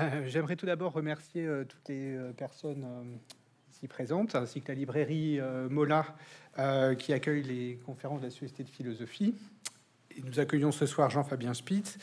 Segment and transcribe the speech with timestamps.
[0.00, 2.86] Euh, j'aimerais tout d'abord remercier euh, toutes les euh, personnes
[3.70, 6.06] ici présentes, ainsi que la librairie Mola
[6.98, 9.34] qui accueille les conférences de la Société de philosophie.
[10.24, 11.96] Nous accueillons ce soir Jean-Fabien Spitz,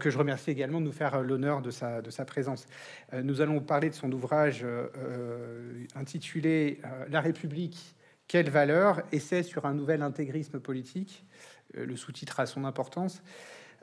[0.00, 2.66] que je remercie également de nous faire l'honneur de sa, de sa présence.
[3.12, 4.66] nous allons parler de son ouvrage
[5.94, 6.80] intitulé
[7.10, 7.94] La République,
[8.26, 9.02] quelle valeur?
[9.12, 11.24] Essai sur un nouvel intégrisme politique.
[11.74, 13.22] le sous-titre a son importance.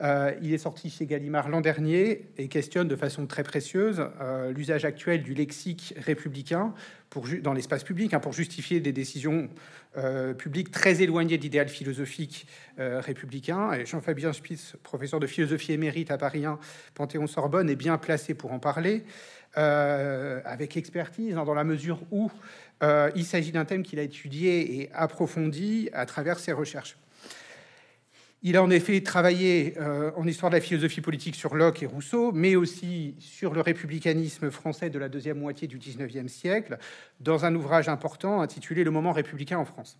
[0.02, 4.52] Euh, il est sorti chez Gallimard l'an dernier et questionne de façon très précieuse euh,
[4.52, 6.74] l'usage actuel du lexique républicain
[7.44, 9.48] dans l'espace public hein, pour justifier des décisions
[9.98, 13.86] euh, publiques très éloignées de l'idéal philosophique républicain.
[13.86, 16.58] Jean-Fabien Spitz, professeur de philosophie émérite à Paris 1,
[16.96, 19.04] Panthéon-Sorbonne, est bien placé pour en parler,
[19.54, 22.32] avec expertise, hein, dans la mesure où
[22.82, 26.98] il s'agit d'un thème qu'il a étudié et approfondi à travers ses recherches.
[28.46, 31.86] Il a en effet travaillé euh, en histoire de la philosophie politique sur Locke et
[31.86, 36.78] Rousseau, mais aussi sur le républicanisme français de la deuxième moitié du XIXe siècle,
[37.22, 39.98] dans un ouvrage important intitulé Le moment républicain en France.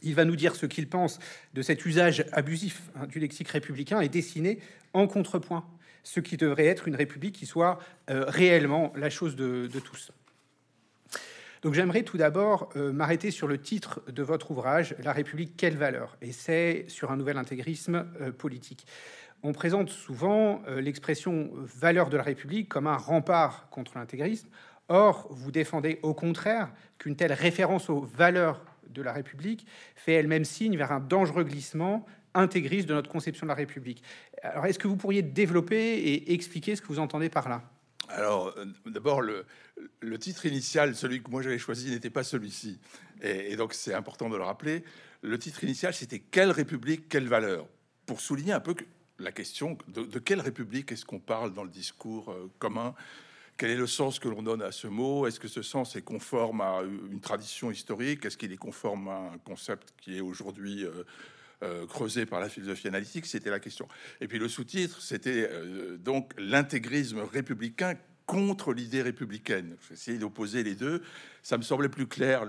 [0.00, 1.18] Il va nous dire ce qu'il pense
[1.52, 4.58] de cet usage abusif hein, du lexique républicain et dessiner
[4.94, 5.66] en contrepoint
[6.02, 10.12] ce qui devrait être une république qui soit euh, réellement la chose de tous.
[11.64, 15.78] Donc j'aimerais tout d'abord euh, m'arrêter sur le titre de votre ouvrage, La République, quelle
[15.78, 16.18] valeur?
[16.20, 18.86] Et c'est sur un nouvel intégrisme euh, politique.
[19.42, 24.50] On présente souvent euh, l'expression valeur de la République comme un rempart contre l'intégrisme.
[24.88, 30.44] Or, vous défendez au contraire qu'une telle référence aux valeurs de la République fait elle-même
[30.44, 32.04] signe vers un dangereux glissement
[32.34, 34.02] intégriste de notre conception de la République.
[34.42, 37.62] Alors, est-ce que vous pourriez développer et expliquer ce que vous entendez par là?
[38.08, 39.44] Alors, euh, d'abord, le,
[40.18, 42.78] titre initial, celui que moi j'avais choisi, n'était pas celui-ci.
[43.22, 44.84] Et, donc, c'est important de le rappeler.
[45.22, 47.66] Le titre initial, c'était Quelle République, quelle valeur?
[48.06, 48.74] Pour souligner un peu
[49.18, 52.94] la question de, quelle République est-ce qu'on parle dans le discours euh, commun?
[53.56, 55.26] Quel est le sens que l'on donne à ce mot?
[55.26, 58.24] Est-ce que ce sens est conforme à une tradition historique?
[58.24, 61.04] Est-ce qu'il est conforme à un concept qui est aujourd'hui euh,
[61.64, 63.88] euh, creusé par la philosophie analytique, c'était la question.
[64.20, 67.94] Et puis le sous-titre, c'était euh, donc l'intégrisme républicain
[68.26, 69.76] contre l'idée républicaine.
[69.90, 71.02] Essayé d'opposer les deux.
[71.42, 72.44] Ça me semblait plus clair.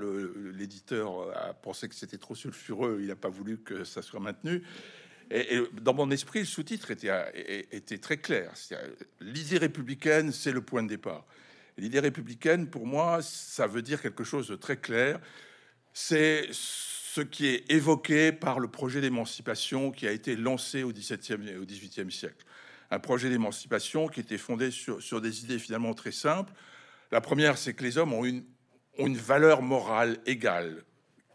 [0.54, 3.00] L'éditeur a pensé que c'était trop sulfureux.
[3.02, 4.64] Il n'a pas voulu que ça soit maintenu.
[5.32, 8.54] Et, dans mon esprit, le sous-titre était, était très clair.
[9.20, 11.26] L'idée républicaine, c'est le point de départ.
[11.78, 15.20] L'idée républicaine, pour moi, ça veut dire quelque chose de très clair.
[15.94, 16.50] C'est
[17.16, 21.56] ce qui est évoqué par le projet d'émancipation qui a été lancé au XVIIe et
[21.56, 22.46] au XVIIIe siècle.
[22.92, 26.52] Un projet d'émancipation qui était fondé sur, des idées finalement très simples.
[27.14, 28.44] La première, c'est que les hommes ont une,
[29.18, 30.84] valeur morale égale,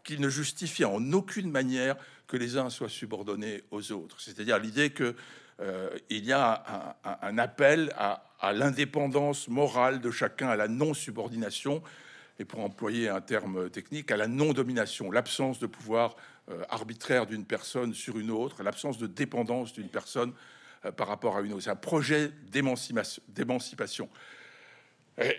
[0.03, 1.95] qu'ils ne justifient en aucune manière
[2.27, 4.21] que les uns soient subordonnés aux autres.
[4.21, 5.15] C'est-à-dire l'idée que
[5.61, 11.81] euh, il y a un, appel à, à l'indépendance morale de chacun, à la non-subordination,
[12.41, 16.15] et pour employer un terme technique, à la non-domination, l'absence de pouvoir
[16.49, 20.33] euh, arbitraire d'une personne sur une autre, l'absence de dépendance d'une personne
[20.85, 21.61] euh, par rapport à une autre.
[21.61, 24.09] C'est un projet d'émancipation.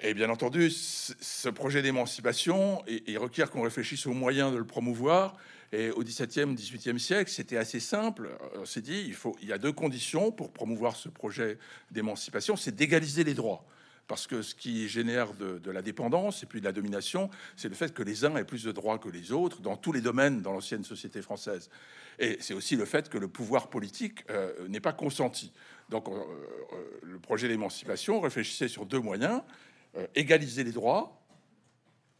[0.04, 5.36] Et, bien entendu, ce projet d'émancipation, il requiert qu'on réfléchisse aux moyens de le promouvoir.
[5.72, 8.28] Et au XVIIe, XVIIIe siècle, c'était assez simple.
[8.54, 11.58] On s'est dit, il, faut, il y a deux conditions pour promouvoir ce projet
[11.90, 13.66] d'émancipation, c'est d'égaliser les droits
[14.12, 17.74] parce que ce qui génère de, la dépendance et puis de la domination, c'est le
[17.74, 20.42] fait que les uns aient plus de droits que les autres dans tous les domaines
[20.42, 21.70] dans l'ancienne société française.
[22.18, 25.50] Et c'est aussi le fait que le pouvoir politique euh, n'est pas consenti.
[25.88, 29.40] Donc euh, euh, le projet d'émancipation réfléchissait sur deux moyens,
[30.14, 31.18] égaliser les droits,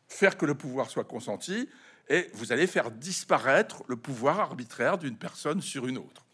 [0.08, 1.68] faire que le pouvoir soit consenti,
[2.08, 6.24] et vous allez faire disparaître le pouvoir arbitraire d'une personne sur une autre.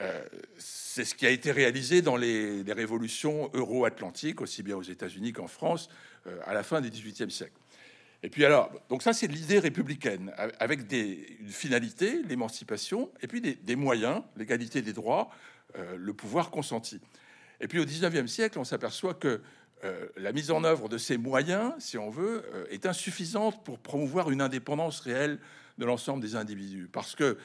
[0.00, 0.22] Euh,
[0.58, 5.48] c'est ce qui a été réalisé dans les, révolutions euro-atlantiques, aussi bien aux États-Unis qu'en
[5.48, 5.88] France,
[6.26, 7.54] euh, à la fin du XVIIIe siècle.
[8.22, 13.40] Et puis alors, donc ça c'est l'idée républicaine, avec des, une finalité, l'émancipation, et puis
[13.40, 15.30] des, moyens, l'égalité des droits,
[15.76, 17.00] euh, le pouvoir consenti.
[17.60, 19.40] Et puis au XIXe siècle, on s'aperçoit que
[20.16, 24.40] la mise en œuvre de ces moyens, si on veut, est insuffisante pour promouvoir une
[24.40, 25.38] indépendance réelle
[25.78, 26.88] de l'ensemble des individus.
[26.90, 27.38] Parce que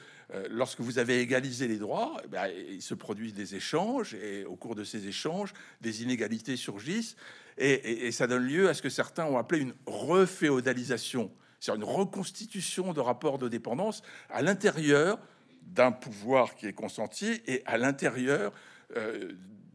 [0.50, 4.76] lorsque vous avez égalisé les droits, eh il se produit des échanges, et au cours
[4.76, 7.16] de ces échanges, des inégalités surgissent,
[7.58, 12.94] et, ça donne lieu à ce que certains ont appelé une reféodalisation, c'est-à-dire une reconstitution
[12.94, 15.20] de rapports de dépendance à l'intérieur
[15.62, 18.52] d'un pouvoir qui est consenti et à l'intérieur
[18.98, 19.32] euh,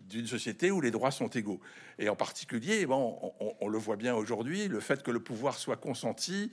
[0.09, 1.61] d'une société où les droits sont égaux.
[1.99, 5.57] Et en particulier, bon, on, on le voit bien aujourd'hui, le fait que le pouvoir
[5.57, 6.51] soit consenti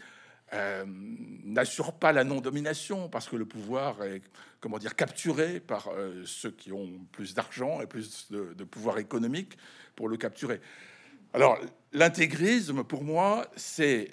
[0.54, 0.86] euh,
[1.44, 4.22] n'assure pas la non-domination parce que le pouvoir est,
[4.60, 9.58] comment dire, capturé par euh, ceux qui ont plus d'argent et plus de, pouvoir économique
[9.96, 10.62] pour le capturer.
[11.34, 11.58] Alors,
[11.94, 14.12] l'intégrisme, pour moi, c'est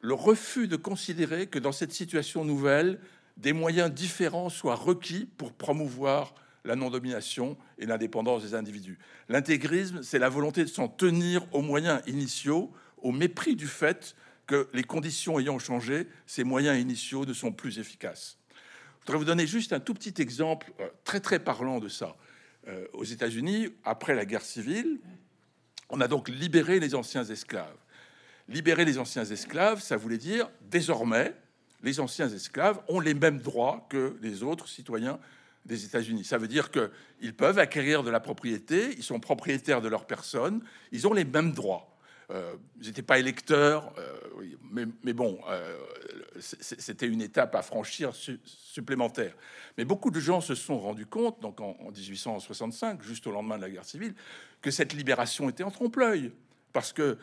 [0.00, 3.00] le refus de considérer que dans cette situation nouvelle,
[3.36, 6.34] des moyens différents soient requis pour promouvoir
[6.64, 8.98] la non-domination et l'indépendance des individus.
[9.30, 14.14] L'intégrisme, c'est la volonté de s'en tenir aux moyens initiaux, au mépris du fait
[14.50, 18.36] que les conditions ayant changé, ces moyens initiaux ne sont plus efficaces.
[18.98, 22.16] Je voudrais vous donner juste un tout petit exemple euh, très très parlant de ça.
[22.66, 24.98] Euh, aux États-Unis, après la guerre civile,
[25.88, 27.76] on a donc libéré les anciens esclaves.
[28.48, 31.32] Libérer les anciens esclaves, ça voulait dire désormais,
[31.84, 35.20] les anciens esclaves ont les mêmes droits que les autres citoyens
[35.64, 36.24] des États-Unis.
[36.24, 40.60] Ça veut dire qu'ils peuvent acquérir de la propriété, ils sont propriétaires de leur personne,
[40.90, 41.89] ils ont les mêmes droits.
[42.30, 45.76] Euh, ils n'étaient pas électeurs, euh, mais, bon, euh,
[46.38, 48.12] c'était une étape à franchir
[48.44, 49.34] supplémentaire.
[49.76, 53.62] Mais beaucoup de gens se sont rendus compte, donc en, 1865, juste au lendemain de
[53.62, 54.14] la guerre civile,
[54.62, 56.32] que cette libération était en trompe-l'œil.
[56.72, 57.18] Parce que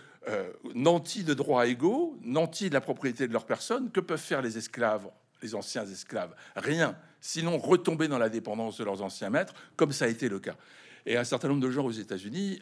[0.76, 4.58] nantis de droits égaux, nantis de la propriété de leur personne, que peuvent faire les
[4.58, 5.10] esclaves,
[5.42, 6.36] les anciens esclaves?
[6.58, 10.40] Rien, sinon retomber dans la dépendance de leurs anciens maîtres, comme ça a été le
[10.40, 10.58] cas.
[11.06, 12.60] Et un certain nombre de gens aux États-Unis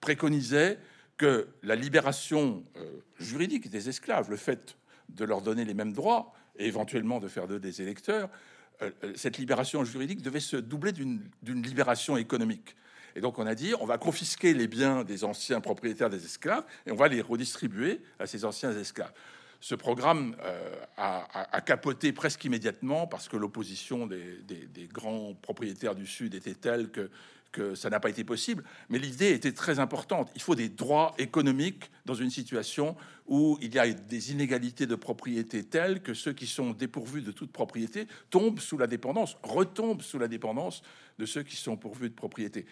[0.00, 0.78] préconisaient
[1.16, 4.76] que la libération euh, juridique des esclaves, le fait
[5.08, 8.28] de leur donner les mêmes droits et éventuellement de faire d'eux des électeurs,
[8.82, 11.22] euh, euh, cette libération juridique devait se doubler d'une
[11.62, 12.74] libération économique.
[13.16, 16.64] Et donc on a dit, on va confisquer les biens des anciens propriétaires des esclaves
[16.84, 19.12] et on va les redistribuer à ces anciens esclaves.
[19.60, 20.36] Ce programme
[20.98, 26.90] a, capoté presque immédiatement parce que l'opposition des, des, grands propriétaires du Sud était telle
[26.90, 27.08] que
[27.54, 30.30] que ça n'a pas été possible, mais l'idée était très importante.
[30.34, 32.96] Il faut des droits économiques dans une situation
[33.26, 37.30] où il y a des inégalités de propriété telles que ceux qui sont dépourvus de
[37.30, 40.82] toute propriété tombent sous la dépendance, retombent sous la dépendance
[41.18, 42.66] de ceux qui sont pourvus de propriété.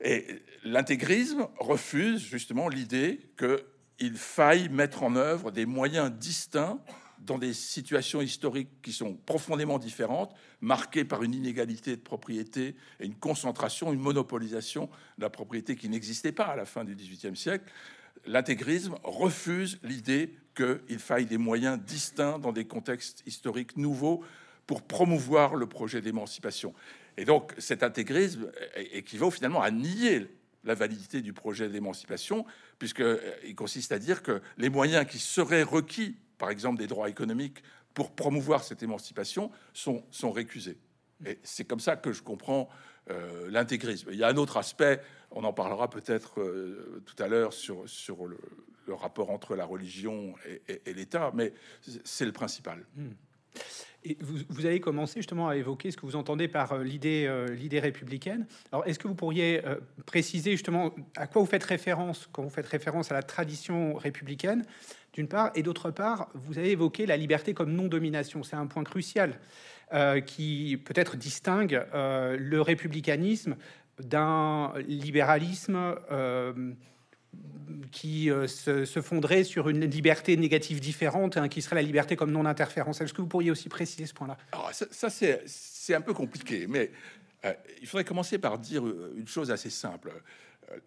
[0.00, 6.80] Et l'intégrisme refuse justement l'idée qu'il faille mettre en œuvre des moyens distincts
[7.18, 13.06] dans des situations historiques qui sont profondément différentes, marquées par une inégalité de propriété et
[13.06, 17.36] une concentration, une monopolisation de la propriété qui n'existait pas à la fin du XVIIIe
[17.36, 17.64] siècle,
[18.26, 24.22] l'intégrisme refuse l'idée qu'il faille des moyens distincts dans des contextes historiques nouveaux
[24.66, 26.74] pour promouvoir le projet d'émancipation.
[27.16, 28.50] Et donc cet intégrisme
[28.92, 30.26] équivaut finalement à nier
[30.64, 32.44] la validité du projet d'émancipation,
[32.78, 37.62] puisqu'il consiste à dire que les moyens qui seraient requis par exemple des droits économiques,
[37.94, 40.78] pour promouvoir cette émancipation, sont, sont récusés.
[41.24, 42.68] Et c'est comme ça que je comprends
[43.10, 44.10] euh, l'intégrisme.
[44.12, 45.00] Il y a un autre aspect,
[45.30, 48.38] on en parlera peut-être euh, tout à l'heure sur, sur le,
[48.88, 50.34] rapport entre la religion
[50.68, 51.52] et, l'État, mais
[52.04, 52.86] c'est le principal.
[52.94, 53.10] Hmm.
[54.20, 58.46] Vous, avez commencé justement à évoquer ce que vous entendez par euh, l'idée l'idée républicaine.
[58.70, 59.62] Alors, est-ce que vous pourriez
[60.04, 64.64] préciser justement à quoi vous faites référence quand vous faites référence à la tradition républicaine
[65.16, 68.42] d'une part, et d'autre part, vous avez évoqué la liberté comme non-domination.
[68.42, 69.40] C'est un point crucial
[69.94, 73.56] euh, qui peut-être distingue euh, le républicanisme
[73.98, 75.94] d'un libéralisme
[77.70, 82.16] euh, qui se, se, fonderait sur une liberté négative différente, hein, qui serait la liberté
[82.16, 83.00] comme non-interférence.
[83.00, 84.36] Est-ce que vous pourriez aussi préciser ce point-là?
[84.72, 86.90] Ça, ça c'est un peu compliqué, mais
[87.80, 90.10] il faudrait commencer par dire une chose assez simple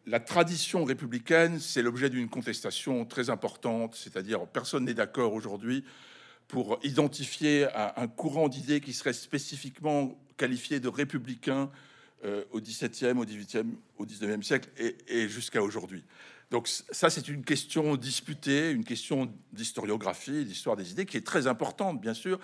[0.06, 5.84] la tradition républicaine, c'est l'objet d'une contestation très importante, c'est-à-dire personne n'est d'accord aujourd'hui
[6.48, 11.70] pour identifier un courant d'idées qui serait spécifiquement qualifié de républicain
[12.26, 14.70] euh, au XVIIe, au XVIIIe, au XIXe siècle
[15.08, 16.04] et, jusqu'à aujourd'hui.
[16.52, 21.46] Donc ça, c'est une question disputée, une question d'historiographie, d'histoire des idées, qui est très
[21.46, 22.40] importante, bien sûr,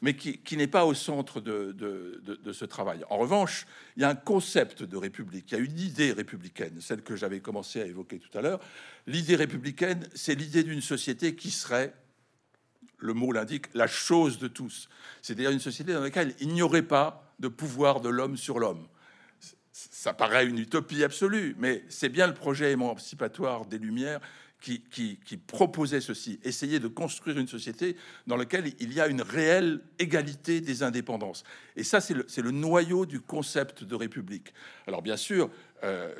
[0.00, 3.04] mais qui, n'est pas au centre de, ce travail.
[3.10, 6.80] En revanche, il y a un concept de république, il y a une idée républicaine,
[6.80, 8.60] celle que j'avais commencé à évoquer tout à l'heure.
[9.08, 11.92] L'idée républicaine, c'est l'idée d'une société qui serait,
[12.98, 14.88] le mot l'indique, la chose de tous.
[15.20, 18.86] C'est-à-dire une société dans laquelle il n'y aurait pas de pouvoir de l'homme sur l'homme.
[19.90, 24.20] Ça paraît une utopie absolue, mais c'est bien le projet émancipatoire des Lumières
[24.60, 24.82] qui,
[25.46, 30.60] proposait ceci, essayer de construire une société dans laquelle il y a une réelle égalité
[30.60, 31.44] des indépendances.
[31.76, 34.52] Et ça, c'est le, noyau du concept de république.
[34.88, 35.48] Alors bien sûr,
[35.84, 36.12] euh,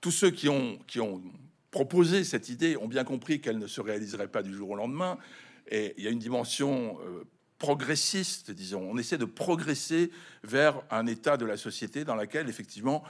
[0.00, 0.78] tous ceux qui ont,
[1.70, 5.18] proposé cette idée ont bien compris qu'elle ne se réaliserait pas du jour au lendemain.
[5.70, 7.24] Et il y a une dimension euh,
[7.58, 8.88] progressiste, disons.
[8.90, 10.10] On essaie de progresser
[10.44, 13.02] vers un état de la société dans laquelle, effectivement,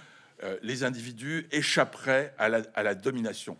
[0.42, 3.58] euh, les individus échapperaient à la, domination.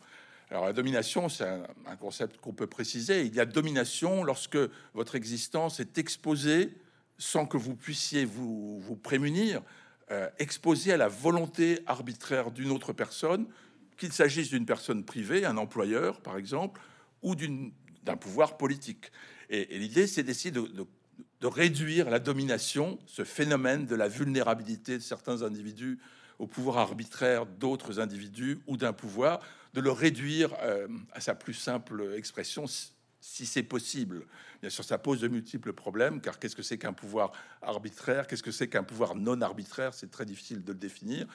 [0.51, 3.27] Alors la domination, c'est un, concept qu'on peut préciser.
[3.27, 4.59] Il y a domination lorsque
[4.95, 6.73] votre existence est exposée
[7.19, 9.61] sans que vous puissiez vous, prémunir,
[10.11, 13.47] euh, exposée à la volonté arbitraire d'une autre personne,
[13.97, 16.81] qu'il s'agisse d'une personne privée, un employeur par exemple,
[17.23, 17.35] ou
[18.05, 19.11] d'un pouvoir politique.
[19.51, 20.87] Et, l'idée, c'est d'essayer de,
[21.43, 25.99] réduire la domination, ce phénomène de la vulnérabilité de certains individus
[26.39, 29.41] au pouvoir arbitraire d'autres individus ou d'un pouvoir,
[29.75, 32.67] de le réduire euh, à sa plus simple expression,
[33.21, 34.25] si c'est possible.
[34.61, 38.27] Bien sûr, ça pose de multiples problèmes, car qu'est-ce que c'est qu'un pouvoir arbitraire?
[38.27, 39.95] Qu'est-ce que c'est qu'un pouvoir non arbitraire?
[39.95, 41.27] C'est très difficile de le définir.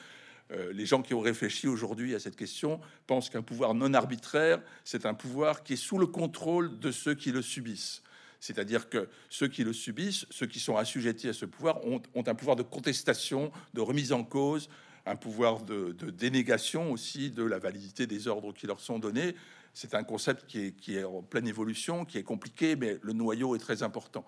[0.50, 4.60] Euh, les gens qui ont réfléchi aujourd'hui à cette question pensent qu'un pouvoir non arbitraire,
[4.84, 8.02] c'est un pouvoir qui est sous le contrôle de ceux qui le subissent.
[8.40, 12.34] C'est-à-dire que ceux qui le subissent, ceux qui sont assujettis à ce pouvoir, ont, un
[12.34, 14.68] pouvoir de contestation, de remise en cause,
[15.06, 19.34] un pouvoir de, dénégation aussi de la validité des ordres qui leur sont donnés.
[19.72, 23.60] C'est un concept qui est, en pleine évolution, qui est compliqué, mais le noyau est
[23.60, 24.26] très important.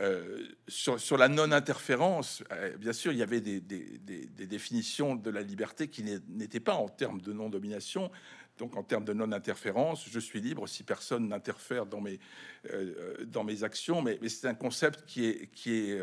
[0.00, 5.88] Euh, sur, la non-interférence, euh, bien sûr, il y avait des, définitions de la liberté
[5.88, 8.10] qui n'étaient pas en termes de non-domination,
[8.58, 12.18] donc en termes de non-interférence, je suis libre si personne n'interfère dans mes,
[12.72, 16.00] euh, dans mes actions, mais, c'est un concept qui est, qui est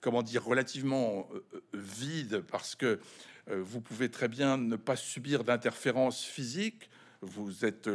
[0.00, 1.28] comment dire, relativement
[1.72, 3.00] vide parce que
[3.48, 6.90] vous pouvez très bien ne pas subir d'interférence physique,
[7.22, 7.88] vous êtes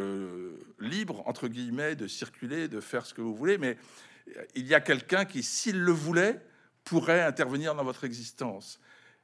[0.79, 3.77] libre, entre guillemets, de circuler, de faire ce que vous voulez, mais
[4.55, 6.41] il y a quelqu'un qui, s'il le voulait,
[6.83, 8.79] pourrait intervenir dans votre existence.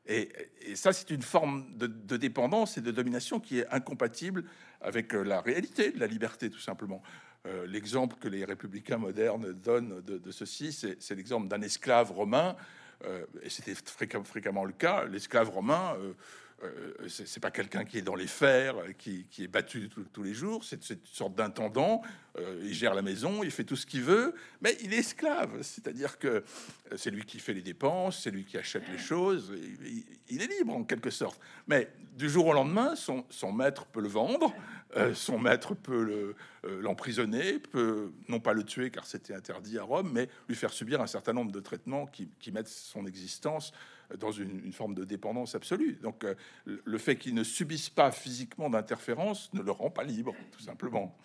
[0.07, 0.29] Et,
[0.75, 4.45] ça, c'est une forme de, dépendance et de domination qui est incompatible
[4.79, 7.01] avec euh, la réalité de la liberté, tout simplement.
[7.45, 12.55] Euh, l'exemple que les républicains modernes donnent de, ceci, c'est l'exemple d'un esclave romain,
[13.03, 15.05] euh, et c'était fréquemment le cas.
[15.05, 15.95] L'esclave romain
[17.07, 20.63] c'est pas quelqu'un qui est dans les fers, qui, est battu tous les jours.
[20.63, 22.01] C'est cette sorte d'intendant.
[22.39, 25.61] Euh, il gère la maison, il fait tout ce qu'il veut, mais il est esclave.
[25.61, 26.43] C'est-à-dire que euh,
[26.95, 29.53] c'est lui qui fait les dépenses, c'est lui qui achète les choses.
[30.29, 31.39] Il, est libre en quelque sorte.
[31.67, 34.53] Mais du jour au lendemain, son, maître peut le vendre,
[35.13, 40.29] son maître peut l'emprisonner, peut non pas le tuer car c'était interdit à Rome, mais
[40.47, 43.73] lui faire subir un certain nombre de traitements qui, mettent son existence
[44.19, 45.99] dans une, forme de dépendance absolue.
[46.01, 50.33] Donc euh, le fait qu'ils ne subissent pas physiquement d'interférence ne le rend pas libre,
[50.51, 51.17] tout simplement.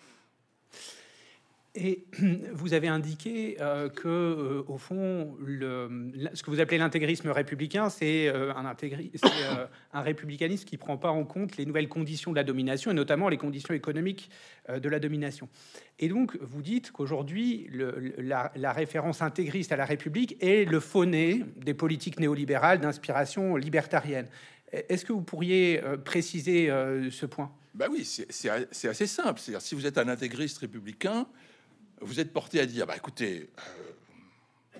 [1.75, 2.05] Et
[2.53, 7.89] vous avez indiqué euh, que, euh, au fond, le, ce que vous appelez l'intégrisme républicain,
[7.89, 8.75] c'est euh, un,
[9.93, 13.27] un républicanisme qui prend pas en compte les nouvelles conditions de la domination, et notamment
[13.27, 14.29] les conditions économiques
[14.69, 15.49] de la domination.
[15.99, 17.69] Et donc, vous dites qu'aujourd'hui,
[18.17, 24.27] la, référence intégriste à la République est le fauné des politiques néolibérales d'inspiration libertarienne.
[24.71, 26.67] Est-ce que vous pourriez préciser
[27.11, 27.51] ce point?
[27.73, 29.41] Ben oui, c'est assez simple.
[29.59, 31.27] Si vous êtes un intégriste républicain,
[32.01, 34.79] vous êtes porté à dire, bah, écoutez, euh,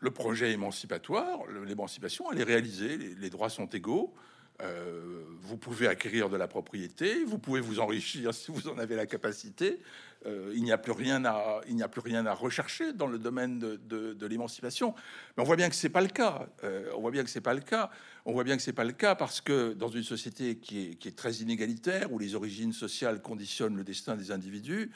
[0.00, 4.14] le projet émancipatoire, l'émancipation, elle est réalisée, les, droits sont égaux.
[4.60, 8.96] Euh, vous pouvez acquérir de la propriété, vous pouvez vous enrichir si vous en avez
[8.96, 9.80] la capacité.
[10.26, 13.60] Euh, il n'y a plus rien à, a plus rien à rechercher dans le domaine
[13.60, 14.94] de, l'émancipation.
[15.36, 16.48] Mais on voit bien que c'est pas le cas.
[16.96, 17.90] on voit bien que c'est pas le cas.
[18.24, 20.94] On voit bien que c'est pas le cas parce que dans une société qui est,
[20.96, 24.90] qui est très inégalitaire, où les origines sociales conditionnent le destin des individus,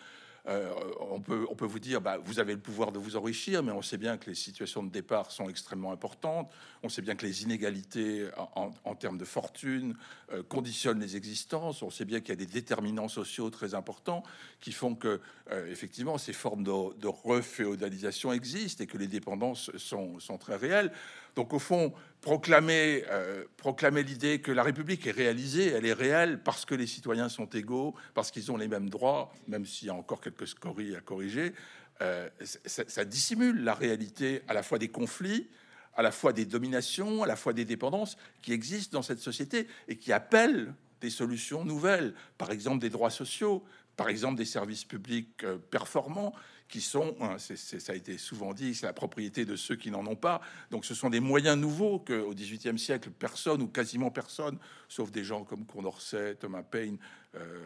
[0.48, 3.62] euh, on, peut, on peut vous dire, bah, vous avez le pouvoir de vous enrichir,
[3.62, 6.50] mais on sait bien que les situations de départ sont extrêmement importantes.
[6.82, 9.94] On sait bien que les inégalités en, termes de fortune
[10.32, 11.82] euh, conditionnent les existences.
[11.82, 14.24] On sait bien qu'il y a des déterminants sociaux très importants
[14.60, 15.20] qui font que,
[15.52, 20.56] euh, effectivement, ces formes de, de reféodalisation existent et que les dépendances sont, sont très
[20.56, 20.92] réelles.
[21.36, 26.42] Donc, au fond, proclamer, euh, proclamer l'idée que la République est réalisée, elle est réelle
[26.42, 29.90] parce que les citoyens sont égaux, parce qu'ils ont les mêmes droits, même s'il y
[29.90, 31.52] a encore quelques scories à corriger,
[32.00, 35.50] euh, ça, dissimule la réalité à la fois des conflits,
[35.94, 39.66] à la fois des dominations, à la fois des dépendances qui existent dans cette société
[39.88, 43.64] et qui appellent des solutions nouvelles, par exemple des droits sociaux,
[43.96, 46.32] par exemple des services publics euh, performants,
[46.72, 50.06] qui sont, hein, ça a été souvent dit, c'est la propriété de ceux qui n'en
[50.06, 50.40] ont pas.
[50.70, 55.22] Donc ce sont des moyens nouveaux qu'au XVIIIe siècle, personne ou quasiment personne, sauf des
[55.22, 56.96] gens comme Condorcet, Thomas Paine,
[57.34, 57.60] euh.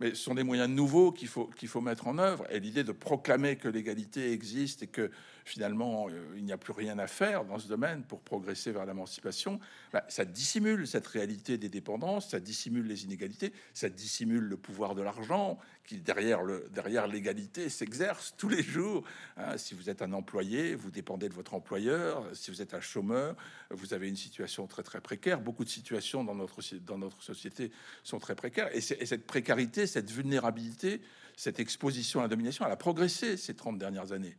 [0.00, 2.44] Mais ce sont des moyens nouveaux qu'il faut, qu'il faut mettre en œuvre.
[2.50, 5.10] Et l'idée de proclamer que l'égalité existe et que
[5.48, 8.84] finalement, euh, il n'y a plus rien à faire dans ce domaine pour progresser vers
[8.84, 9.58] l'émancipation,
[9.92, 14.94] bah, ça dissimule cette réalité des dépendances, ça dissimule les inégalités, ça dissimule le pouvoir
[14.94, 19.04] de l'argent qui, derrière l'égalité, s'exerce tous les jours.
[19.38, 19.56] Hein.
[19.56, 22.24] si vous êtes un employé, vous dépendez de votre employeur.
[22.34, 23.34] Si vous êtes un chômeur,
[23.70, 25.40] vous avez une situation très très précaire.
[25.40, 28.68] Beaucoup de situations dans notre dans notre société sont très précaires.
[28.74, 31.00] Et, et cette précarité, cette vulnérabilité,
[31.36, 34.36] cette exposition à la domination, elle a progressé ces 30 dernières années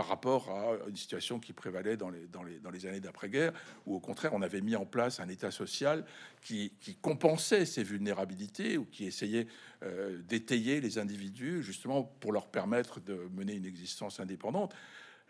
[0.00, 3.52] par rapport à une situation qui prévalait dans les, années d'après-guerre,
[3.84, 6.06] où au contraire on avait mis en place un État social
[6.40, 9.46] qui, compensait ces vulnérabilités ou qui essayait
[9.82, 14.74] euh, d'étayer les individus justement pour leur permettre de mener une existence indépendante.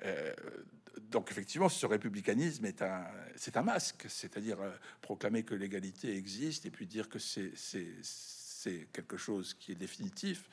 [0.04, 0.32] Euh,
[1.10, 4.70] donc effectivement, ce républicanisme est un, c'est un masque, c'est-à-dire euh,
[5.02, 7.50] proclamer que l'égalité existe et puis dire que c'est,
[8.92, 10.48] quelque chose qui est définitif.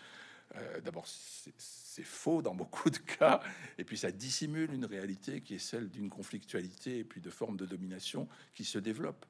[0.84, 3.42] D'abord, c'est faux dans beaucoup de cas,
[3.78, 7.58] et puis ça dissimule une réalité qui est celle d'une conflictualité et puis de formes
[7.58, 9.26] de domination qui se développent.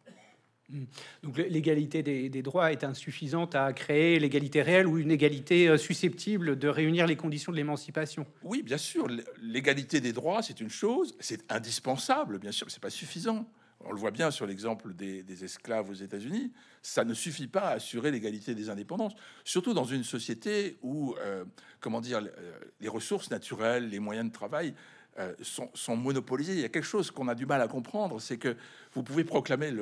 [0.69, 0.83] Hmm.
[1.23, 6.59] Donc l'égalité des, droits est insuffisante à créer l'égalité réelle ou une égalité euh, susceptible
[6.59, 8.27] de réunir les conditions de l'émancipation.
[8.43, 9.07] Oui, bien sûr,
[9.41, 13.49] l'égalité des droits, c'est une chose, c'est indispensable, bien sûr, c'est pas suffisant
[13.81, 17.71] on le voit bien sur l'exemple des, esclaves aux États-Unis, ça ne suffit pas à
[17.73, 21.45] assurer l'égalité des indépendances, surtout dans une société où, euh,
[21.79, 24.73] comment dire, euh, les ressources naturelles, les moyens de travail
[25.19, 26.53] euh, sont, monopolisés.
[26.53, 28.55] Il y a quelque chose qu'on a du mal à comprendre, c'est que
[28.93, 29.73] vous pouvez proclamer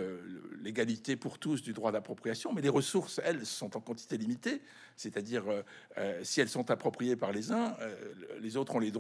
[0.62, 4.62] l'égalité pour tous du droit d'appropriation, mais les ressources, elles, sont en quantité limitée.
[4.96, 5.62] C'est-à-dire, euh,
[5.98, 7.76] euh, si elles sont appropriées par les uns,
[8.40, 8.92] les autres ont le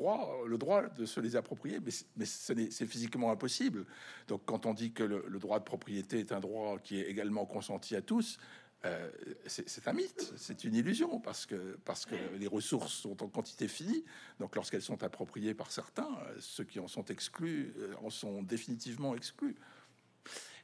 [0.57, 1.79] droit de se les approprier,
[2.17, 3.85] mais c'est physiquement impossible.
[4.27, 7.45] Donc, quand on dit que le, droit de propriété est un droit qui est également
[7.45, 8.39] consenti à tous,
[8.85, 9.09] euh,
[9.47, 13.67] c'est un mythe, c'est une illusion, parce que, parce que les ressources sont en quantité
[13.67, 14.03] finie.
[14.39, 18.43] Donc lorsqu'elles sont appropriées par certains, euh, ceux qui en sont exclus euh, en sont
[18.43, 19.55] définitivement exclus.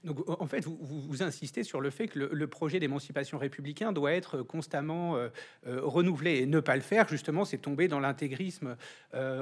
[0.03, 4.13] Donc, en fait, vous, vous, insistez sur le fait que le, projet d'émancipation républicain doit
[4.13, 5.15] être constamment
[5.63, 8.77] renouvelé et ne pas le faire, justement, c'est tomber dans l'intégrisme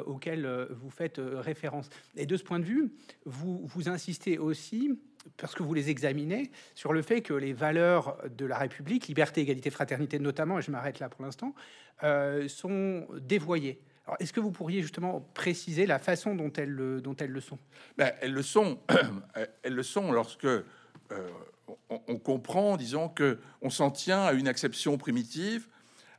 [0.05, 1.87] auquel vous faites référence.
[2.17, 2.91] Et de ce point de vue,
[3.23, 4.99] vous, vous insistez aussi
[5.37, 9.41] parce que vous les examinez, sur le fait que les valeurs de la République, liberté,
[9.41, 11.53] égalité, fraternité notamment, et je m'arrête là pour l'instant,
[12.03, 13.81] euh, sont dévoyées.
[14.05, 17.41] Alors, est-ce que vous pourriez justement préciser la façon dont elles, le, dont elles le
[17.41, 17.59] sont?
[17.97, 18.79] Ben, Elles le sont.
[19.63, 20.63] elles le sont lorsque euh,
[21.89, 25.67] on, comprend, disons, que on s'en tient à une acception primitive,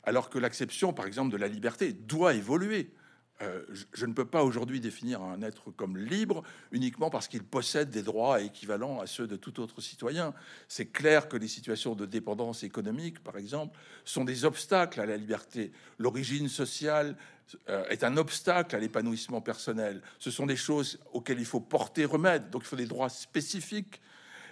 [0.05, 2.91] alors que l'acception, par exemple, de la liberté doit évoluer.
[3.43, 3.63] Euh,
[3.95, 8.03] je, ne peux pas aujourd'hui définir un être comme libre uniquement parce qu'il possède des
[8.03, 10.35] droits équivalents à ceux de tout autre citoyen.
[10.69, 15.17] C'est clair que les situations de dépendance économique, par exemple, sont des obstacles à la
[15.17, 15.73] liberté.
[15.99, 17.17] L'origine sociale
[17.71, 20.03] euh, est un obstacle à l'épanouissement personnel.
[20.19, 22.51] Ce sont des choses auxquelles il faut porter remède.
[22.51, 24.03] Donc il faut des droits spécifiques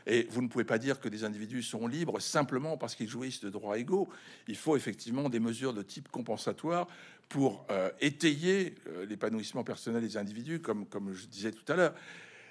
[0.08, 3.42] et vous ne pouvez pas dire que des individus sont libres simplement parce qu'ils jouissent
[3.42, 4.08] de droits égaux.
[4.48, 6.88] Il faut effectivement des mesures de type compensatoire
[7.28, 11.94] pour euh, étayer euh, l'épanouissement personnel des individus, comme, comme je disais tout à l'heure.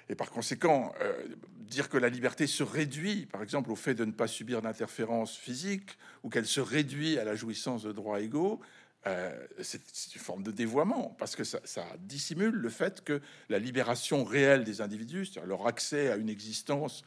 [0.08, 1.12] Et par conséquent, euh,
[1.58, 5.36] dire que la liberté se réduit, par exemple, au fait de ne pas subir d'interférence
[5.36, 8.60] physique, ou qu'elle se réduit à la jouissance de droits égaux,
[9.62, 9.80] c'est
[10.14, 14.64] une forme de dévoiement, parce que ça, ça, dissimule le fait que la libération réelle
[14.64, 17.04] des individus, c'est-à-dire leur accès à une existence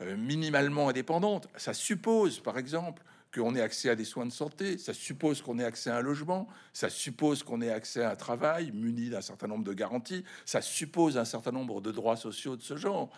[0.00, 3.02] minimalement indépendante, ça suppose, par exemple,
[3.34, 6.00] qu'on ait accès à des soins de santé, ça suppose qu'on ait accès à un
[6.00, 10.24] logement, ça suppose qu'on ait accès à un travail muni d'un certain nombre de garanties,
[10.44, 13.10] ça suppose un certain nombre de droits sociaux de ce genre.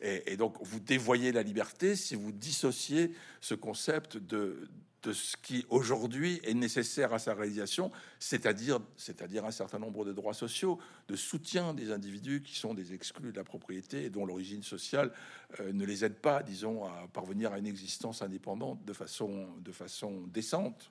[0.00, 4.68] Et, donc, vous dévoyez la liberté si vous dissociez ce concept de,
[5.12, 10.34] ce qui aujourd'hui est nécessaire à sa réalisation, c'est-à-dire c'est-à-dire un certain nombre de droits
[10.34, 10.78] sociaux,
[11.08, 15.12] de soutien des individus qui sont des exclus de la propriété et dont l'origine sociale
[15.60, 19.72] euh, ne les aide pas, disons, à parvenir à une existence indépendante de façon de
[19.72, 20.90] façon décente.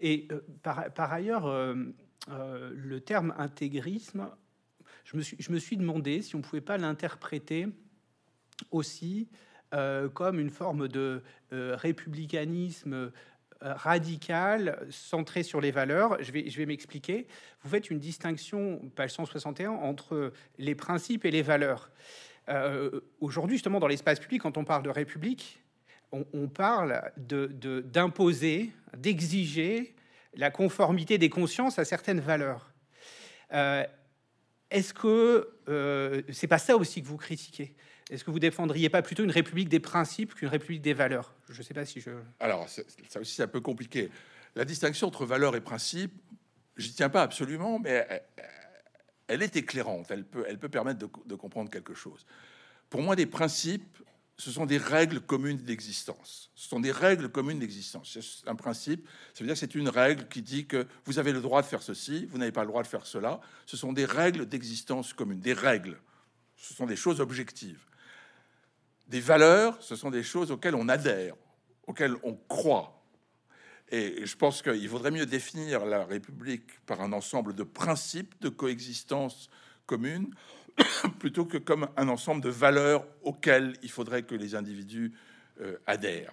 [0.00, 1.74] Et euh, par, par, ailleurs, euh,
[2.74, 4.28] le terme intégrisme,
[5.12, 7.68] je me suis, demandé si on pouvait pas l'interpréter
[8.70, 9.28] aussi
[9.74, 11.22] euh, comme une forme de
[11.52, 13.10] euh, républicanisme euh,
[13.60, 16.22] radical centré sur les valeurs.
[16.22, 17.26] Je vais, m'expliquer.
[17.62, 21.90] Vous faites une distinction, page 161, entre les principes et les valeurs.
[23.20, 25.62] Aujourd'hui, justement, dans l'espace public, quand on parle de république,
[26.10, 29.94] on, parle d'imposer, de, d'exiger
[30.34, 32.72] la conformité des consciences à certaines valeurs.
[34.72, 37.74] Est-ce que c'est pas ça aussi que vous critiquez?
[38.10, 41.34] Est-ce que vous défendriez pas plutôt une république des principes qu'une république des valeurs?
[41.48, 42.10] Je sais pas si je.
[42.40, 44.10] Alors, ça aussi, c'est un peu compliqué.
[44.54, 46.12] La distinction entre valeurs et principes,
[46.76, 48.06] j'y tiens pas absolument, mais
[49.28, 52.26] elle est éclairante, elle peut, elle peut permettre de, de comprendre quelque chose.
[52.90, 53.98] Pour moi, des principes,
[54.38, 56.50] ce sont des règles communes d'existence.
[56.54, 58.18] Ce sont des règles communes d'existence.
[58.20, 61.32] C'est un principe, ça veut dire que c'est une règle qui dit que vous avez
[61.32, 63.40] le droit de faire ceci, vous n'avez pas le droit de faire cela.
[63.66, 65.98] Ce sont des règles d'existence communes, des règles.
[66.56, 67.84] Ce sont des choses objectives.
[69.08, 71.34] Des valeurs, ce sont des choses auxquelles on adhère,
[71.86, 73.04] auxquelles on croit.
[73.90, 78.48] Et je pense qu'il vaudrait mieux définir la République par un ensemble de principes de
[78.48, 79.50] coexistence
[79.86, 80.32] commune
[81.18, 85.12] plutôt que comme un ensemble de valeurs auxquelles il faudrait que les individus
[85.60, 86.32] euh, adhèrent.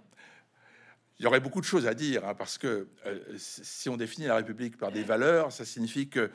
[1.20, 4.28] Il y aurait beaucoup de choses à dire, hein, parce que euh, si on définit
[4.28, 6.32] la République par des valeurs, ça signifie que,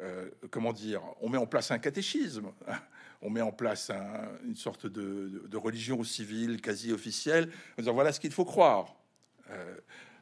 [0.00, 2.52] euh, comment dire, on met en place un catéchisme,
[3.22, 3.90] on met en place
[4.44, 8.94] une sorte de, religion civile quasi officielle, en disant voilà ce qu'il faut croire.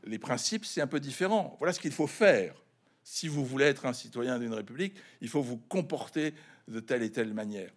[0.04, 1.56] les principes, c'est un peu différent.
[1.58, 2.54] Voilà ce qu'il faut faire.
[3.02, 6.32] Si vous voulez être un citoyen d'une république, il faut vous comporter
[6.68, 7.70] de telle et telle manière.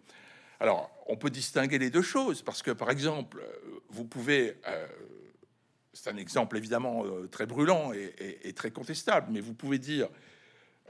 [0.60, 3.42] Alors, on peut distinguer les deux choses, parce que, par exemple,
[3.88, 4.86] vous pouvez, euh,
[5.92, 10.08] c'est un exemple évidemment euh, très brûlant et, très contestable, mais vous pouvez dire,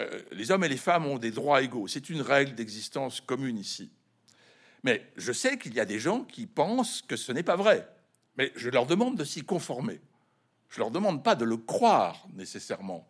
[0.01, 3.59] euh, les hommes et les femmes ont des droits égaux, c'est une règle d'existence commune
[3.59, 3.91] ici.
[4.83, 7.87] Mais je sais qu'il y a des gens qui pensent que ce n'est pas vrai,
[8.37, 10.01] mais je leur demande de s'y conformer.
[10.69, 13.07] Je leur demande pas de le croire nécessairement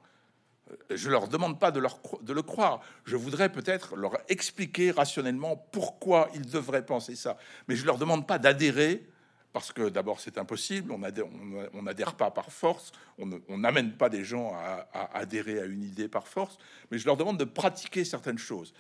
[0.91, 2.81] je leur demande pas de, leur, le croire.
[3.05, 7.37] Je voudrais peut-être leur expliquer rationnellement pourquoi ils devraient penser ça.
[7.69, 9.07] Mais je leur demande pas d'adhérer
[9.53, 10.93] parce que d'abord c'est impossible.
[10.93, 12.93] On n'adhère pas par force.
[13.19, 16.59] On n'amène pas des gens à, à, adhérer à une idée par force.
[16.91, 18.73] Mais je leur demande de pratiquer certaines choses.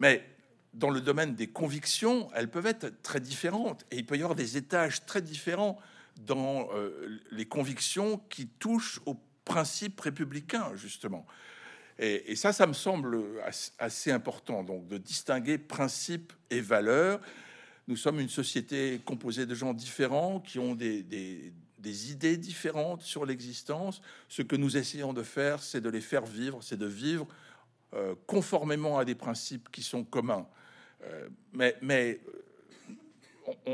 [0.00, 0.24] Mais
[0.74, 4.34] dans le domaine des convictions, elles peuvent être très différentes et il peut y avoir
[4.34, 5.78] des étages très différents
[6.24, 11.24] dans euh, les convictions qui touchent au principe républicain, justement.
[11.98, 13.24] Et, ça, ça me semble
[13.78, 17.20] assez important, donc de distinguer principes et valeurs.
[17.88, 23.24] Nous sommes une société composée de gens différents qui ont des, des, idées différentes sur
[23.24, 24.02] l'existence.
[24.28, 27.26] Ce que nous essayons de faire, c'est de les faire vivre, c'est de vivre
[27.94, 30.46] euh, conformément à des principes qui sont communs.
[31.04, 32.20] Euh, mais, mais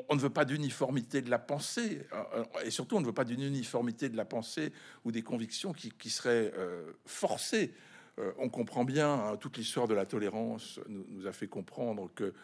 [0.09, 3.25] on, ne veut pas d'uniformité de la pensée, euh, et surtout on ne veut pas
[3.25, 4.73] d'une uniformité de la pensée
[5.05, 7.75] ou des convictions qui, seraient euh, forcées.
[8.19, 12.35] Euh, on comprend bien, hein, toute l'histoire de la tolérance nous, a fait comprendre que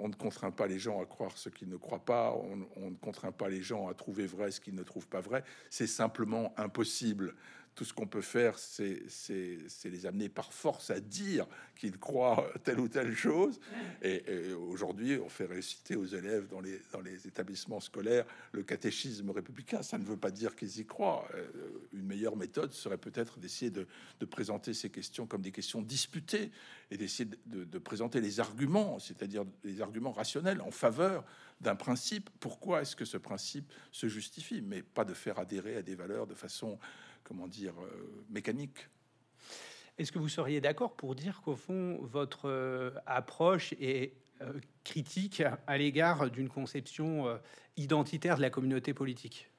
[0.00, 2.34] on ne contraint pas les gens à croire ce qu'ils ne croient pas,
[2.76, 5.44] on, ne contraint pas les gens à trouver vrai ce qu'ils ne trouvent pas vrai.
[5.70, 7.34] C'est simplement impossible
[7.74, 9.02] tout ce qu'on peut faire, c'est
[9.84, 13.60] les amener par force à dire qu'ils croient telle ou telle chose.
[14.02, 19.82] Et, aujourd'hui, on fait réciter aux élèves dans les, établissements scolaires le catéchisme républicain.
[19.82, 21.26] Ça ne veut pas dire qu'ils y croient.
[21.34, 21.46] Euh,
[21.92, 23.86] une meilleure méthode serait peut-être d'essayer de,
[24.20, 26.50] de, présenter ces questions comme des questions disputées
[26.90, 31.24] et d'essayer de, de, présenter les arguments, c'est-à-dire les arguments rationnels en faveur
[31.60, 32.28] d'un principe.
[32.40, 34.60] Pourquoi est-ce que ce principe se justifie?
[34.60, 36.78] Mais pas de faire adhérer à des valeurs de façon
[37.22, 38.88] comment dire, euh, mécanique.
[39.98, 44.52] Est-ce que vous seriez d'accord pour dire qu'au fond, votre euh, approche est euh,
[44.84, 47.38] critique à l'égard d'une conception
[47.76, 49.50] identitaire de la communauté politique?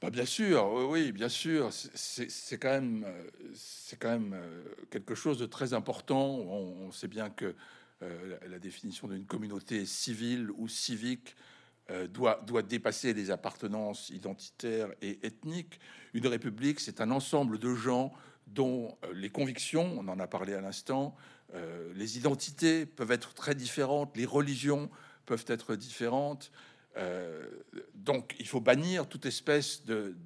[0.00, 1.70] Bah, Bien sûr, oui, bien sûr.
[1.72, 3.06] C'est quand même,
[3.54, 4.40] c'est quand même
[4.90, 6.26] quelque chose de très important.
[6.26, 7.54] On, sait bien que
[8.00, 11.34] la, définition d'une communauté civile ou civique
[11.92, 15.78] euh, doit, dépasser les appartenances identitaires et ethniques.
[16.14, 18.12] Une république, c'est un ensemble de gens
[18.48, 21.14] dont euh, les convictions, on en a parlé à l'instant,
[21.54, 24.90] euh, les identités peuvent être très différentes, les religions
[25.26, 26.50] peuvent être différentes.
[27.94, 30.16] donc il faut bannir toute espèce de,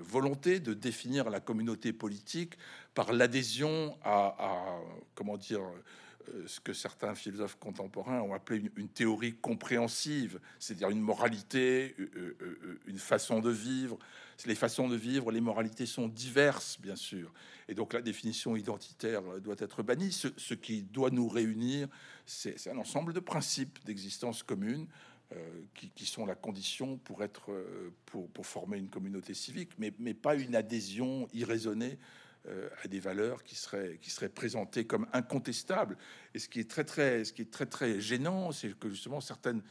[0.00, 2.54] volonté de définir la communauté politique
[2.94, 4.80] par l'adhésion à, à,
[5.14, 5.60] comment dire,
[6.46, 12.80] ce que certains philosophes contemporains ont appelé une, théorie compréhensive, c'est-à-dire une moralité, euh, euh,
[12.86, 13.98] une façon de vivre.
[14.46, 17.32] Les façons de vivre, les moralités sont diverses, bien sûr.
[17.68, 20.12] Et donc la définition identitaire doit être bannie.
[20.12, 21.88] Ce, qui doit nous réunir,
[22.26, 24.86] c'est un ensemble de principes d'existence commune
[25.94, 27.52] qui, sont la condition pour être
[28.06, 31.98] pour former une communauté civique, mais, mais pas une adhésion irraisonnée
[32.48, 35.96] euh, à des valeurs qui seraient, qui seraient présentées comme incontestables.
[36.34, 39.20] Et ce qui est très, très, ce qui est très, très gênant, c'est que justement
[39.20, 39.62] certaines,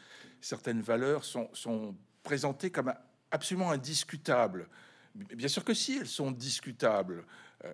[0.41, 2.93] certaines valeurs sont, sont présentées comme
[3.31, 4.67] absolument indiscutables.
[5.13, 7.25] Bien sûr que si, elles sont discutables.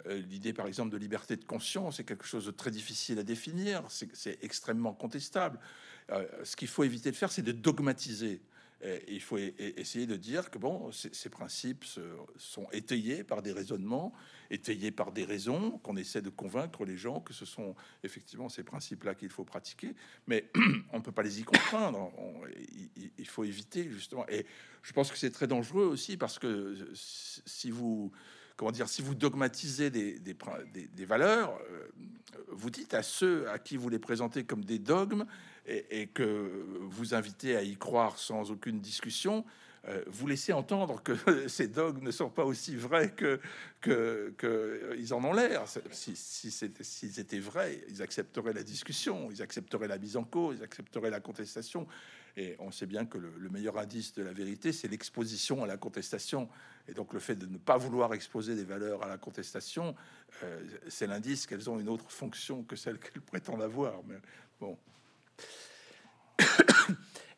[0.07, 3.23] Euh, l'idée, par exemple, de liberté de conscience est quelque chose de très difficile à
[3.23, 5.59] définir, c'est extrêmement contestable.
[6.11, 8.41] Euh, ce qu'il faut éviter de faire, c'est de dogmatiser
[9.07, 11.85] il faut essayer de dire que bon, ces principes
[12.37, 14.13] sont étayés par des raisonnements,
[14.49, 18.63] étayés par des raisons, qu'on essaie de convaincre les gens que ce sont effectivement ces
[18.63, 19.93] principes-là qu'il faut pratiquer,
[20.27, 20.49] mais
[20.93, 22.11] on ne peut pas les y contraindre.
[23.17, 24.25] il, faut éviter justement.
[24.29, 24.45] Et
[24.81, 28.11] je pense que c'est très dangereux aussi parce que si vous
[28.59, 30.35] comment dire, si vous dogmatisez des, des,
[30.93, 31.87] des, valeurs, euh,
[32.49, 35.25] vous dites à ceux à qui vous les présentez comme des dogmes
[35.65, 39.45] et, que vous invitez à y croire sans aucune discussion,
[39.87, 41.13] euh, vous laissez entendre que
[41.47, 43.39] ces dogmes ne sont pas aussi vrais que,
[43.79, 45.63] que, que ils en ont l'air.
[45.91, 50.57] Si, si s'ils étaient vrais, ils accepteraient la discussion, ils accepteraient la mise en cause,
[50.59, 51.87] ils accepteraient la contestation.
[52.39, 55.75] Et on sait bien que le, meilleur indice de la vérité, c'est l'exposition à la
[55.75, 56.47] contestation.
[56.87, 59.93] Et donc le fait de ne pas vouloir exposer des valeurs à la contestation,
[60.43, 64.01] euh, c'est l'indice qu'elles ont une autre fonction que celle qu'elles prétendent avoir.
[64.07, 64.15] Mais
[64.61, 64.77] bon.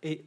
[0.04, 0.24] Et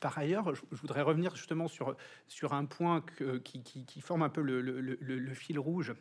[0.00, 1.96] par ailleurs, je, voudrais revenir justement sur,
[2.26, 3.04] sur un point
[3.44, 5.94] qui, qui, forme un peu le, le, fil rouge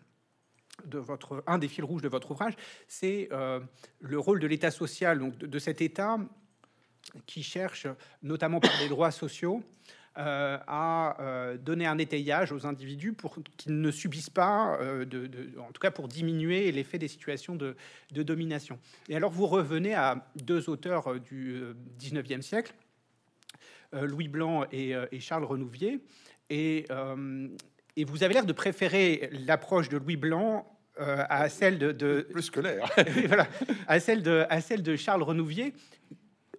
[0.86, 2.56] de votre un des fils rouges de votre ouvrage,
[2.88, 3.60] c'est euh,
[4.00, 6.18] le rôle de l'État social, donc de, cet État
[7.26, 7.88] qui cherche,
[8.24, 9.64] notamment par les droits sociaux,
[10.18, 15.58] euh, à euh, donner un étayage aux individus pour qu'ils ne subissent pas, euh, de,
[15.58, 17.78] en tout cas pour diminuer l'effet des situations de,
[18.12, 18.78] domination.
[19.08, 21.64] Et alors vous revenez à deux auteurs du
[21.98, 22.74] 19e siècle,
[23.94, 26.02] Louis Blanc et, Charles Renouvier,
[26.50, 26.88] et,
[27.96, 32.44] et vous avez l'air de préférer l'approche de Louis Blanc à celle de, de plus
[32.44, 32.92] scolaire,
[33.28, 33.48] voilà,
[33.88, 35.74] à celle de à celle de Charles Renouvier,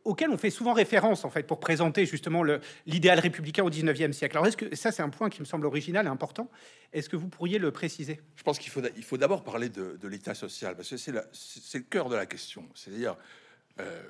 [0.05, 2.43] auquel on fait souvent référence en fait pour présenter justement
[2.87, 4.37] l'idéal républicain au 19e siècle.
[4.37, 6.51] Alors est-ce que ça c'est un point qui me semble original et important
[6.93, 8.21] Est-ce que vous pourriez le préciser?
[8.37, 11.85] Je pense qu'il faut, il faut d'abord parler de, l'État social parce que c'est le
[11.85, 12.65] cœur de la question.
[12.75, 13.17] C'est-à-dire,
[13.81, 14.03] euh,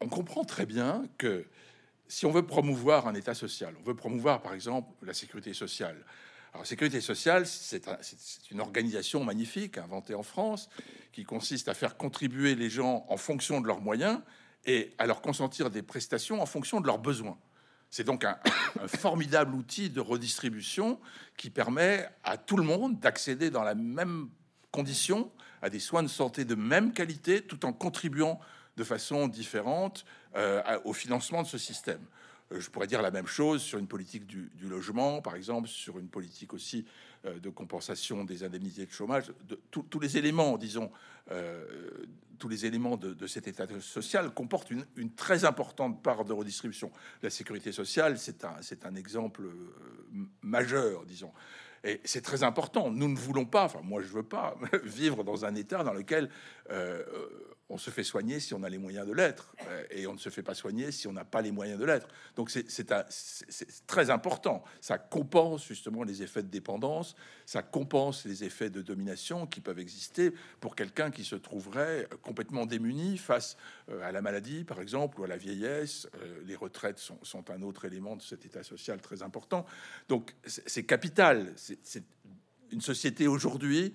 [0.00, 1.44] on comprend très bien que
[2.06, 5.96] si on veut promouvoir un État social, on veut promouvoir par exemple la sécurité sociale.
[6.54, 7.86] Alors, sécurité sociale, c'est
[8.50, 10.70] une organisation magnifique inventée en France
[11.12, 14.20] qui consiste à faire contribuer les gens en fonction de leurs moyens
[14.64, 17.38] et à leur consentir des prestations en fonction de leurs besoins.
[17.90, 18.38] C'est donc un,
[18.86, 21.00] formidable outil de redistribution
[21.36, 24.28] qui permet à tout le monde d'accéder dans la même
[24.70, 25.30] condition
[25.62, 28.38] à des soins de santé de même qualité tout en contribuant
[28.76, 30.04] de façon différente
[30.36, 32.00] euh, au financement de ce système.
[32.52, 35.98] Euh, je pourrais dire la même chose sur une politique du, logement, par exemple, sur
[35.98, 36.84] une politique aussi
[37.24, 39.32] euh, de compensation des indemnités de chômage,
[39.70, 40.90] tous les éléments, disons,
[42.38, 46.90] tous les éléments de, cet état social comportent une, très importante part de redistribution.
[47.22, 48.44] La sécurité sociale, c'est
[48.84, 49.54] un, exemple euh,
[50.42, 51.32] majeur, disons.
[51.84, 52.90] Et c'est très important.
[52.90, 56.30] Nous ne voulons pas, enfin moi je veux pas, vivre dans un état dans lequel
[56.70, 57.02] euh,
[57.70, 60.18] on se fait soigner si on a les moyens de l'être, euh, et on ne
[60.18, 62.08] se fait pas soigner si on n'a pas les moyens de l'être.
[62.34, 62.66] Donc c'est
[63.86, 64.64] très important.
[64.80, 69.78] Ça compense justement les effets de dépendance, ça compense les effets de domination qui peuvent
[69.78, 73.56] exister pour quelqu'un qui se trouverait complètement démuni face
[73.90, 76.08] euh, à la maladie, par exemple, ou à la vieillesse.
[76.22, 79.66] Euh, les retraites sont, sont un autre élément de cet état social très important.
[80.08, 81.52] Donc c'est capital.
[81.56, 82.04] C'est
[82.70, 83.94] une société aujourd'hui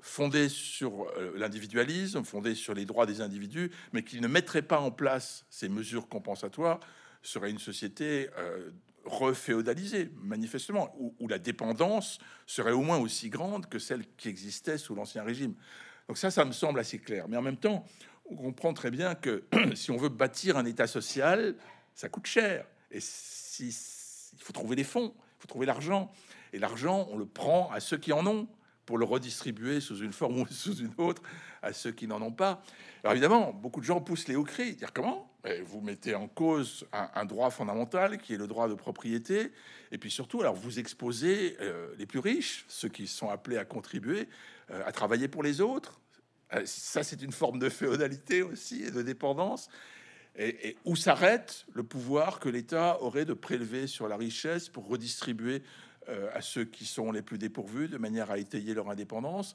[0.00, 4.80] fondée sur euh, l'individualisme, fondée sur les droits des individus, mais qui ne mettrait pas
[4.80, 6.80] en place ces mesures compensatoires,
[7.22, 8.70] serait une société euh,
[9.04, 14.94] reféodalisée, manifestement, où, la dépendance serait au moins aussi grande que celle qui existait sous
[14.94, 15.54] l'Ancien Régime.
[16.08, 17.26] Donc ça, ça me semble assez clair.
[17.28, 17.84] Mais en même temps,
[18.26, 21.56] on comprend très bien que si on veut bâtir un État social,
[21.94, 22.66] ça coûte cher.
[22.90, 23.68] Et si,
[24.32, 26.12] il faut trouver des fonds, il faut trouver l'argent.
[26.52, 28.48] Et l'argent, on le prend à ceux qui en ont
[28.92, 31.22] pour le redistribuer sous une forme ou sous une autre
[31.62, 32.62] à ceux qui n'en ont pas.
[33.02, 35.32] Alors évidemment, beaucoup de gens poussent les hauts cris, dire comment?
[35.46, 39.50] Eh, Vous mettez en cause un, droit fondamental qui est le droit de propriété,
[39.92, 43.64] et puis surtout, alors vous exposez euh, les plus riches, ceux qui sont appelés à
[43.64, 44.28] contribuer,
[44.70, 45.98] euh, à travailler pour les autres.
[46.52, 49.70] Euh, ça, c'est une forme de féodalité aussi et de dépendance.
[50.36, 55.62] Et, où s'arrête le pouvoir que l'État aurait de prélever sur la richesse pour redistribuer
[56.34, 59.54] à ceux qui sont les plus dépourvus, de manière à étayer leur indépendance.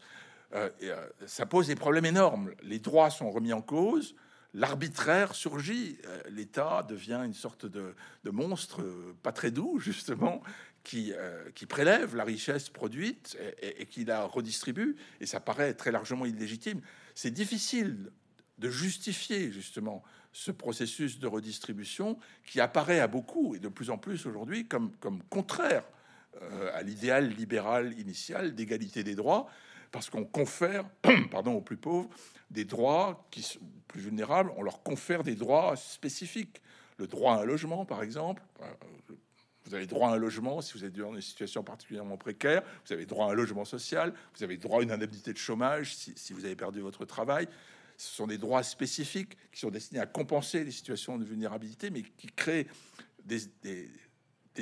[0.54, 2.52] Euh, euh, ça pose des problèmes énormes.
[2.64, 4.16] Les droits sont remis en cause,
[4.54, 5.98] l'arbitraire surgit,
[6.30, 7.94] l'État devient une sorte de,
[8.26, 8.84] monstre
[9.24, 10.42] pas très doux, justement,
[10.84, 11.14] qui,
[11.68, 16.82] prélève la richesse produite et, qui la redistribue, et ça paraît très largement illégitime.
[17.14, 18.12] C'est difficile
[18.58, 23.98] de justifier justement ce processus de redistribution qui apparaît à beaucoup et de plus en
[23.98, 24.92] plus aujourd'hui comme
[25.30, 25.84] contraire
[26.42, 29.48] euh, à l'idéal libéral initial d'égalité des droits,
[29.92, 30.86] parce qu'on confère,
[31.32, 32.10] pardon, aux plus pauvres
[32.52, 36.62] des droits qui sont plus vulnérables, on leur confère des droits spécifiques,
[36.98, 38.42] le droit à un logement, par exemple.
[39.66, 42.64] Vous avez droit à un logement si vous êtes dans une situation particulièrement précaire.
[42.86, 44.14] Vous avez droit à un logement social.
[44.36, 47.48] Vous avez droit à une indemnité de chômage si, vous avez perdu votre travail.
[47.98, 52.04] Ce sont des droits spécifiques qui sont destinés à compenser les situations de vulnérabilité, mais
[52.04, 52.68] qui créent
[53.26, 53.42] des,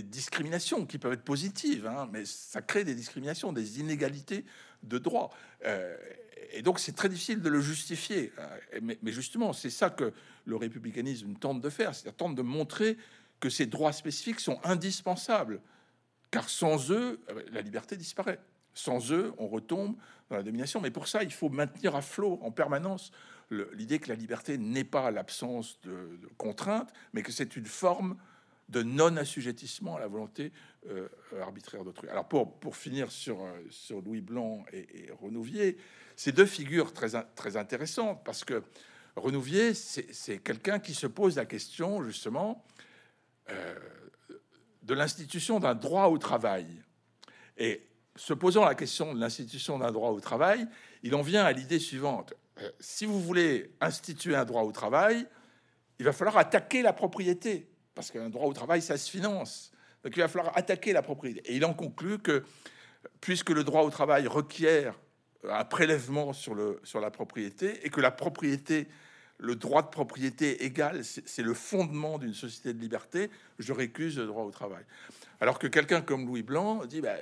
[0.02, 4.46] discriminations qui peuvent être positives, hein, mais ça crée des discriminations, des inégalités
[4.84, 5.30] de droits.
[5.66, 5.96] Euh,
[6.52, 8.32] et donc c'est très difficile de le justifier.
[8.40, 10.14] Euh, mais, justement, c'est ça que
[10.46, 12.98] le républicanisme tente de faire, c'est-à-dire tente de montrer
[13.40, 15.62] que ces droits spécifiques sont indispensables,
[16.32, 18.40] car sans eux, euh, la liberté disparaît.
[18.74, 19.96] Sans eux, on retombe
[20.30, 20.82] dans la domination.
[20.82, 23.12] Mais pour ça, il faut maintenir à flot en permanence
[23.52, 28.18] l'idée que la liberté n'est pas l'absence de, de contraintes, mais que c'est une forme
[28.70, 30.52] de non-assujettissement à la volonté
[30.90, 31.08] euh,
[31.42, 32.10] arbitraire d'autrui.
[32.10, 35.78] Alors pour, pour finir sur, euh, sur Louis Blanc et, Renouvier,
[36.16, 38.64] ces deux figures très, très intéressantes, parce que
[39.16, 42.66] Renouvier, c'est quelqu'un qui se pose la question justement
[43.50, 43.76] euh,
[44.84, 46.68] de l'institution d'un droit au travail.
[47.58, 50.68] Et se posant la question de l'institution d'un droit au travail,
[51.04, 52.34] il en vient à l'idée suivante.
[52.80, 55.26] si vous voulez instituer un droit au travail,
[56.00, 59.72] il va falloir attaquer la propriété parce qu'un droit au travail, ça se finance.
[60.04, 61.42] Donc il va falloir attaquer la propriété.
[61.46, 62.44] Et il en conclut que
[63.22, 65.00] puisque le droit au travail requiert
[65.44, 68.88] un prélèvement sur, le, sur la propriété et que la propriété,
[69.38, 73.30] le droit de propriété égal, c'est le fondement d'une société de liberté,
[73.60, 74.84] je récuse le droit au travail.
[75.40, 77.16] Alors que quelqu'un comme Louis Blanc dit bah,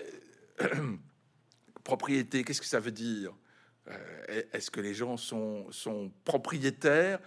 [1.83, 3.33] propriété, qu'est-ce que ça veut dire?
[3.89, 7.19] Euh, Est-ce que les gens sont, sont propriétaires?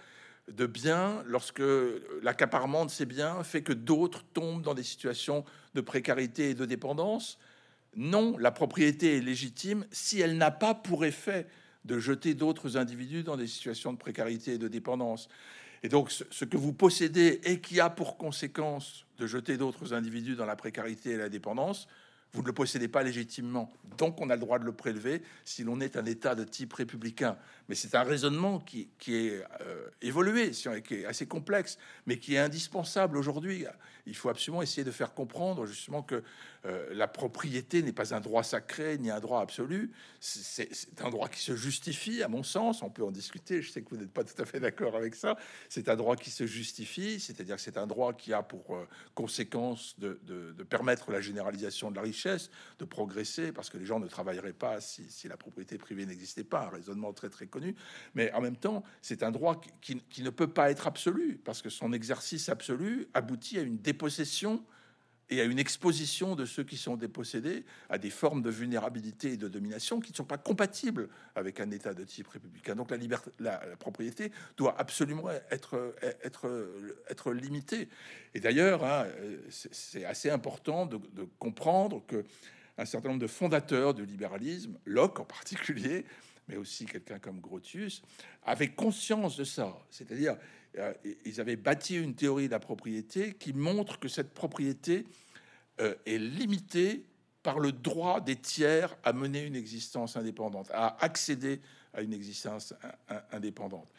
[0.51, 1.63] De biens lorsque
[2.21, 6.65] l'accaparement de ces biens fait que d'autres tombent dans des situations de précarité et de
[6.65, 7.37] dépendance.
[7.95, 11.47] Non, la propriété est légitime si elle n'a pas pour effet
[11.85, 15.29] de jeter d'autres individus dans des situations de précarité et de dépendance.
[15.83, 20.35] Et donc ce que vous possédez et qui a pour conséquence de jeter d'autres individus
[20.35, 21.87] dans la précarité et la dépendance,
[22.37, 25.63] vous ne le possédez pas légitimement, donc on a le droit de le prélever si
[25.63, 27.35] l'on est un État de type républicain.
[27.67, 32.37] Mais c'est un raisonnement qui, est euh, évolué, qui est assez complexe, mais qui est
[32.37, 33.65] indispensable aujourd'hui.
[34.05, 36.23] Il faut absolument essayer de faire comprendre justement que
[36.67, 39.91] euh, la propriété n'est pas un droit sacré ni un droit absolu.
[40.19, 40.69] C'est
[41.01, 42.81] un droit qui se justifie, à mon sens.
[42.81, 43.61] On peut en discuter.
[43.61, 45.37] Je sais que vous n'êtes pas tout à fait d'accord avec ça.
[45.69, 48.85] C'est un droit qui se justifie, c'est-à-dire que c'est un droit qui a pour euh,
[49.15, 50.19] conséquence de,
[50.69, 52.49] permettre la généralisation de la richesse,
[52.79, 56.65] de progresser, parce que les gens ne travailleraient pas si, la propriété privée n'existait pas.
[56.65, 57.75] Un raisonnement très très connu.
[58.13, 61.61] Mais en même temps, c'est un droit qui, qui ne peut pas être absolu, parce
[61.61, 64.63] que son exercice absolu aboutit à une dépossession
[65.29, 69.37] et à une exposition de ceux qui sont dépossédés à des formes de vulnérabilité et
[69.37, 72.75] de domination qui ne sont pas compatibles avec un État de type républicain.
[72.75, 77.89] Donc la, liberté, la, propriété doit absolument être, limitée.
[78.33, 79.07] Et d'ailleurs, hein,
[79.49, 80.99] c'est assez important de,
[81.39, 82.23] comprendre que
[82.77, 86.05] un certain nombre de fondateurs du libéralisme, Locke en particulier,
[86.47, 88.01] mais aussi quelqu'un comme Grotius,
[88.43, 89.77] avaient conscience de ça.
[89.89, 90.37] C'est-à-dire,
[90.77, 90.93] euh,
[91.25, 95.05] ils avaient bâti une théorie de la propriété qui montre que cette propriété
[95.79, 97.05] euh, est limitée
[97.43, 101.61] par le droit des tiers à mener une existence indépendante, à accéder
[101.93, 102.73] à une existence
[103.31, 103.93] indépendante.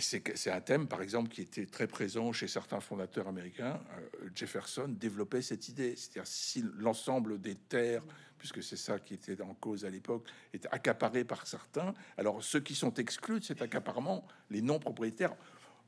[0.00, 3.80] C'est un thème, par exemple, qui était très présent chez certains fondateurs américains.
[4.22, 8.02] Euh, Jefferson développait cette idée, c'est-à-dire si l'ensemble des terres,
[8.38, 12.60] puisque c'est ça qui était en cause à l'époque, est accaparé par certains, alors ceux
[12.60, 15.34] qui sont exclus de cet accaparement, les non-propriétaires,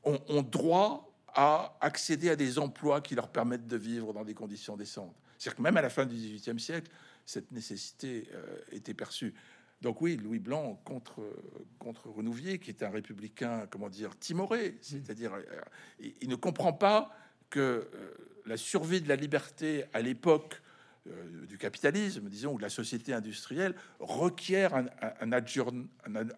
[0.03, 4.75] ont, droit à accéder à des emplois qui leur permettent de vivre dans des conditions
[4.75, 5.15] décentes.
[5.37, 6.91] C'est-à-dire que même à la fin du XVIIIe siècle,
[7.25, 9.33] cette nécessité euh, était perçue.
[9.83, 11.21] Donc oui, Louis Blanc contre,
[11.77, 15.41] contre Renouvier, qui est un républicain, comment dire, timoré, c'est-à-dire euh,
[16.21, 17.15] il, ne comprend pas
[17.49, 18.13] que euh,
[18.45, 20.59] la survie de la liberté à l'époque
[21.49, 24.85] du capitalisme, disons, ou de la société industrielle, requiert un,
[25.19, 26.29] un, un,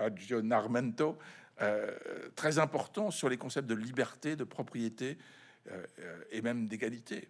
[0.00, 1.16] adjournamento
[1.62, 1.90] euh,
[2.36, 5.18] très important sur les concepts de liberté, de propriété
[5.70, 7.28] euh, euh, et même d'égalité.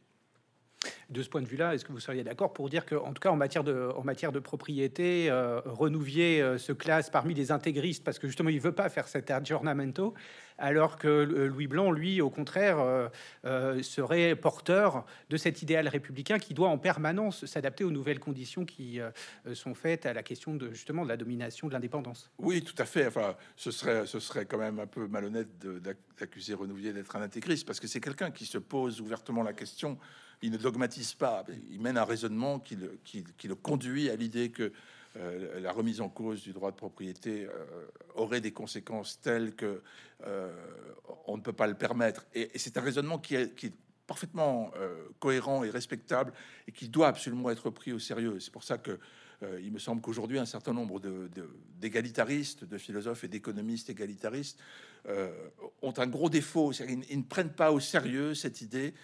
[1.11, 3.31] De ce point de vue-là, est-ce que vous seriez d'accord pour dire qu'en tout cas
[3.31, 8.27] en matière de, en propriété, euh, Renouvier euh, se classe parmi les intégristes parce que
[8.27, 10.15] justement il veut pas faire cet aggiornamento,
[10.57, 13.11] alors que euh, Louis Blanc, lui, au contraire,
[13.83, 19.01] serait porteur de cet idéal républicain qui doit en permanence s'adapter aux nouvelles conditions qui
[19.55, 22.31] sont faites à la question de justement de la domination de l'indépendance.
[22.39, 23.07] Oui, tout à fait.
[23.07, 25.49] Enfin, ce serait, ce serait quand même un peu malhonnête
[26.19, 29.99] d'accuser Renouvier d'être un intégriste parce que c'est quelqu'un qui se pose ouvertement la question
[30.43, 34.73] il ne dogmatise pas, il mène un raisonnement qui le, conduit à l'idée que
[35.17, 37.47] euh, la remise en cause du droit de propriété
[38.15, 39.83] aurait des conséquences telles que
[41.27, 42.27] on ne peut pas le permettre.
[42.35, 43.73] Et, c'est un raisonnement qui est,
[44.07, 44.73] parfaitement
[45.21, 46.33] cohérent et respectable
[46.67, 48.41] et qui doit absolument être pris au sérieux.
[48.41, 48.99] C'est pour ça que
[49.43, 51.01] euh, il me semble qu'aujourd'hui, un certain nombre
[51.79, 54.59] d'égalitaristes, de, philosophes et d'économistes égalitaristes
[55.09, 55.31] euh,
[55.83, 56.73] ont un gros défaut.
[56.73, 58.95] Ils, ne prennent pas au sérieux cette idée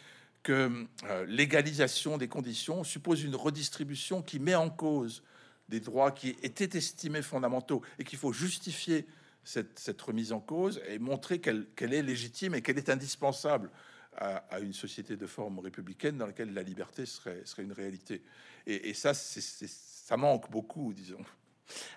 [0.46, 5.24] que euh, l'égalisation des conditions suppose une redistribution qui met en cause
[5.68, 9.08] des droits qui étaient estimés fondamentaux et qu'il faut justifier
[9.42, 13.72] cette, remise en cause et montrer qu'elle est légitime et qu'elle est indispensable
[14.16, 18.22] à, une société de forme républicaine dans laquelle la liberté serait, serait une réalité.
[18.66, 21.24] Et, ça, ça manque beaucoup, disons.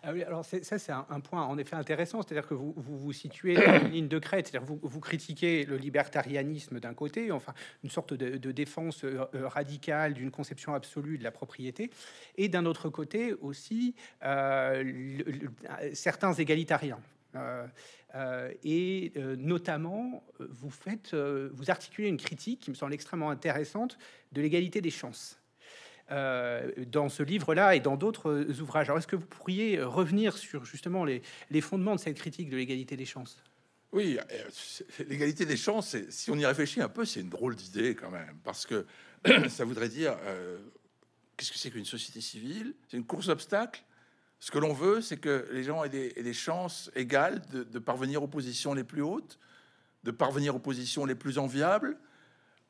[0.03, 3.55] Ah oui, alors ça, c'est un, point en effet intéressant, c'est-à-dire que vous, vous, situez
[3.55, 7.53] dans une ligne de crête, c'est-à-dire vous, vous critiquez le libertarianisme d'un côté, enfin
[7.83, 11.91] une sorte de, défense euh, euh, radicale d'une conception absolue de la propriété,
[12.35, 15.19] et d'un autre côté aussi euh,
[15.93, 16.99] certains égalitariens.
[18.63, 23.97] et notamment, vous faites, vous articulez une critique qui me semble extrêmement intéressante
[24.31, 25.38] de l'égalité des chances.
[26.11, 28.87] Euh, dans ce livre-là et dans d'autres ouvrages.
[28.87, 31.21] Alors, est-ce que vous pourriez revenir sur justement les,
[31.61, 33.43] fondements de cette critique de l'égalité des chances?
[33.91, 37.93] Oui, euh, l'égalité des chances, si on y réfléchit un peu, c'est une drôle d'idée
[37.93, 38.87] quand même, parce que
[39.49, 40.57] ça voudrait dire euh,
[41.37, 42.73] qu'est-ce que c'est qu'une société civile?
[42.87, 43.83] C'est une course obstacle
[44.39, 48.23] ce que l'on veut, c'est que les gens aient des, chances égales de, de, parvenir
[48.23, 49.37] aux positions les plus hautes,
[50.05, 51.97] de parvenir aux positions les plus enviables,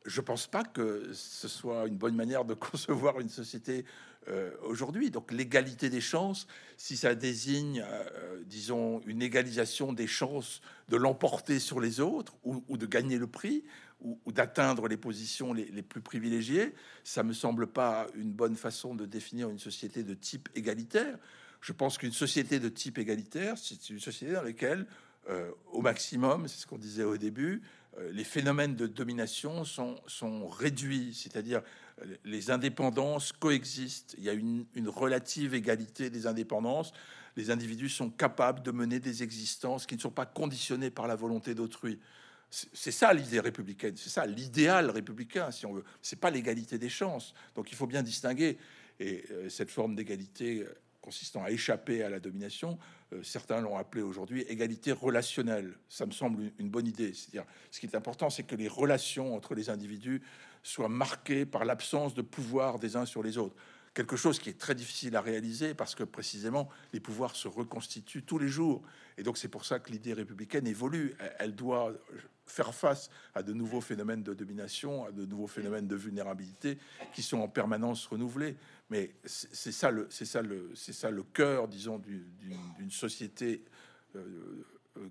[0.06, 3.86] je pense pas que ce soit une bonne manière de concevoir une société
[4.28, 5.12] euh, aujourd'hui.
[5.12, 6.46] Donc l'égalité des chances,
[6.78, 12.78] si ça désigne, euh, disons, une égalisation des chances de l'emporter sur les autres ou,
[12.78, 13.64] de gagner le prix
[14.02, 16.74] ou, d'atteindre les positions les, plus privilégiées,
[17.04, 21.18] ça me semble pas une bonne façon de définir une société de type égalitaire.
[21.62, 24.86] Je pense qu'une société de type égalitaire, c'est une société dans laquelle,
[25.30, 27.62] euh, au maximum, c'est ce qu'on disait au début,
[28.12, 31.62] les phénomènes de domination sont, réduits, c'est-à-dire
[32.02, 36.94] euh, les indépendances coexistent, il y a une, relative égalité des indépendances,
[37.36, 41.16] les individus sont capables de mener des existences qui ne sont pas conditionnées par la
[41.16, 42.00] volonté d'autrui.
[42.50, 45.84] C'est ça l'idée républicaine, c'est ça l'idéal républicain, si on veut.
[46.02, 47.36] C'est pas l'égalité des chances.
[47.54, 48.58] Donc il faut bien distinguer.
[49.00, 50.66] Et euh, cette forme d'égalité
[51.00, 55.78] consistant à échapper à la domination, euh, certains l'ont appelé aujourd'hui égalité relationnelle.
[55.90, 57.14] Ça me semble une bonne idée.
[57.14, 60.22] C'est-à-dire, ce qui est important, c'est que les relations entre les individus
[60.64, 63.56] soient marquées par l'absence de pouvoir des uns sur les autres.
[63.94, 68.24] Quelque chose qui est très difficile à réaliser parce que précisément les pouvoirs se reconstituent
[68.24, 68.84] tous les jours.
[69.18, 71.16] Et donc c'est pour ça que l'idée républicaine évolue.
[71.40, 71.94] Elle doit
[72.46, 76.78] faire face à de nouveaux phénomènes de domination, à de nouveaux phénomènes de vulnérabilité
[77.14, 78.58] qui sont en permanence renouvelés.
[78.90, 83.64] Mais c'est ça le, c'est ça le, c'est ça le cœur, disons, d'une société
[84.16, 84.66] euh,
[84.98, 85.10] euh,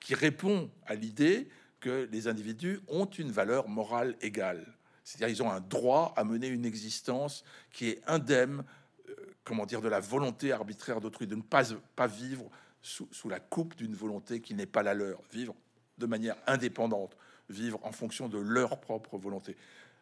[0.00, 1.48] qui répond à l'idée
[1.80, 4.74] que les individus ont une valeur morale égale.
[5.04, 8.64] C'est-à-dire ils ont un droit à mener une existence qui est indemne,
[9.08, 11.62] euh, comment dire, de la volonté arbitraire d'autrui, de ne pas,
[12.08, 12.50] vivre
[12.82, 15.54] sous, sous la coupe d'une volonté qui n'est pas la leur, vivre
[15.98, 17.16] de manière indépendante,
[17.48, 19.56] vivre en fonction de leur propre volonté.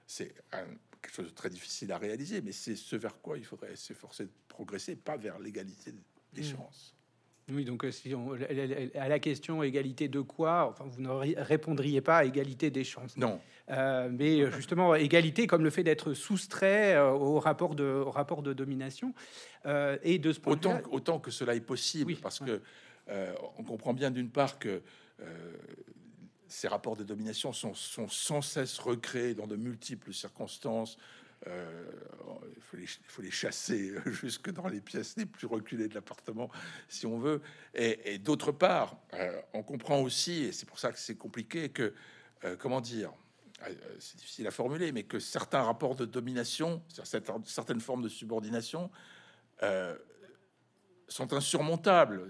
[0.06, 0.34] C'est
[1.03, 4.24] quelque chose de très difficile à réaliser, mais c'est ce vers quoi il faudrait s'efforcer
[4.24, 5.92] de progresser, pas vers l'égalité
[6.32, 6.44] des mmh.
[6.44, 6.94] chances.
[7.50, 8.32] Oui, donc euh, si on,
[8.94, 11.09] à la question égalité de quoi, enfin, vous ne
[11.40, 13.16] répondriez pas à égalité des chances.
[13.16, 13.40] Non.
[13.70, 18.42] Euh, mais justement, égalité comme le fait d'être soustrait euh, au, rapport de, au rapport
[18.42, 19.12] de domination.
[20.03, 22.61] et de ce point autant, autant que cela est possible, parce que
[23.59, 24.82] on comprend bien d'une part que
[26.53, 30.98] ces rapports de domination sont, sans cesse recréés dans de multiples circonstances.
[31.48, 31.90] Euh,
[32.55, 32.62] il,
[33.09, 36.50] faut les, chasser jusque dans les pièces les plus reculées de l'appartement,
[36.88, 37.40] si on veut.
[37.74, 41.94] Et, d'autre part, euh, on comprend aussi, et c'est pour ça que c'est compliqué, que,
[42.44, 43.12] euh, comment dire,
[43.98, 48.90] c'est difficile à formuler, mais que certains rapports de domination, certaines formes de subordination,
[51.12, 52.28] sont insurmontables.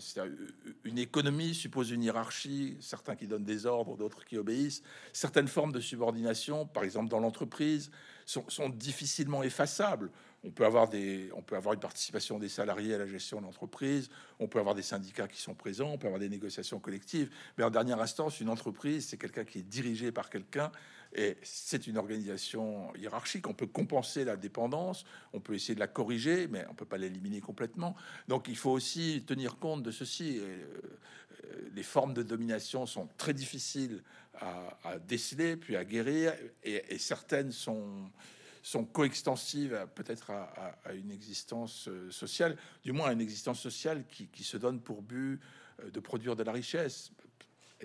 [0.85, 4.83] Une économie suppose une hiérarchie, certains qui donnent des ordres, d'autres qui obéissent.
[5.13, 7.91] Certaines formes de subordination, par exemple dans l'entreprise,
[8.27, 10.11] sont, difficilement effaçables.
[10.45, 13.45] On peut, avoir des, on peut avoir une participation des salariés à la gestion de
[13.45, 14.11] l'entreprise,
[14.41, 17.65] on peut avoir des syndicats qui sont présents, on peut avoir des négociations collectives, mais
[17.65, 20.73] en dernière instance, une entreprise, c'est quelqu'un qui est dirigé par quelqu'un
[21.15, 23.47] et c'est une organisation hiérarchique.
[23.47, 26.99] On peut compenser la dépendance, on peut essayer de la corriger, mais on peut pas
[26.99, 27.95] l'éliminer complètement.
[28.29, 30.39] Donc il faut aussi tenir compte de ceci.
[30.41, 30.65] Euh,
[31.75, 34.03] les formes de domination sont très difficiles
[34.35, 36.33] à, déceler, puis à guérir,
[36.65, 38.11] et, certaines sont,
[38.63, 44.45] sont coextensives peut-être à, une existence sociale, du moins à une existence sociale qui, qui
[44.45, 45.41] se donne pour but
[45.93, 47.13] de produire de la richesse,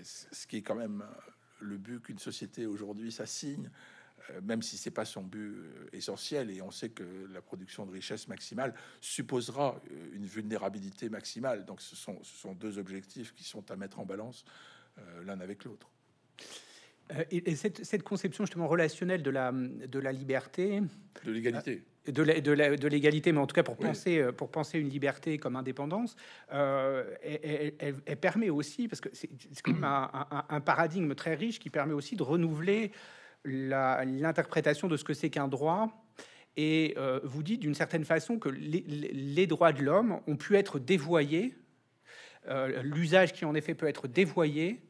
[0.01, 1.03] ce qui est quand même
[1.59, 3.69] le but qu'une société aujourd'hui s'assigne.
[4.31, 7.85] Euh, même si c'est pas son but euh, essentiel, et on sait que la production
[7.85, 11.65] de richesse maximale supposera euh, une vulnérabilité maximale.
[11.65, 14.45] Donc ce sont, ce sont deux objectifs qui sont à mettre en balance
[15.25, 15.91] l'un avec l'autre.
[17.29, 20.81] Et, cette, conception justement relationnelle de la, de la liberté,
[21.23, 25.55] de l'égalité, de l'égalité, mais en tout cas pour penser pour penser une liberté comme
[25.55, 26.15] indépendance,
[26.51, 27.73] elle,
[28.19, 29.29] permet aussi parce que c'est
[29.63, 30.09] comme un,
[30.49, 32.91] un, paradigme très riche qui permet aussi de renouveler
[33.43, 35.89] l'interprétation de ce que c'est qu'un droit.
[36.57, 40.79] Et euh, vous dites d'une certaine façon que les, droits de l'homme ont pu être
[40.79, 41.55] dévoyés,
[42.47, 44.81] euh, l'usage qui en effet peut être dévoyé,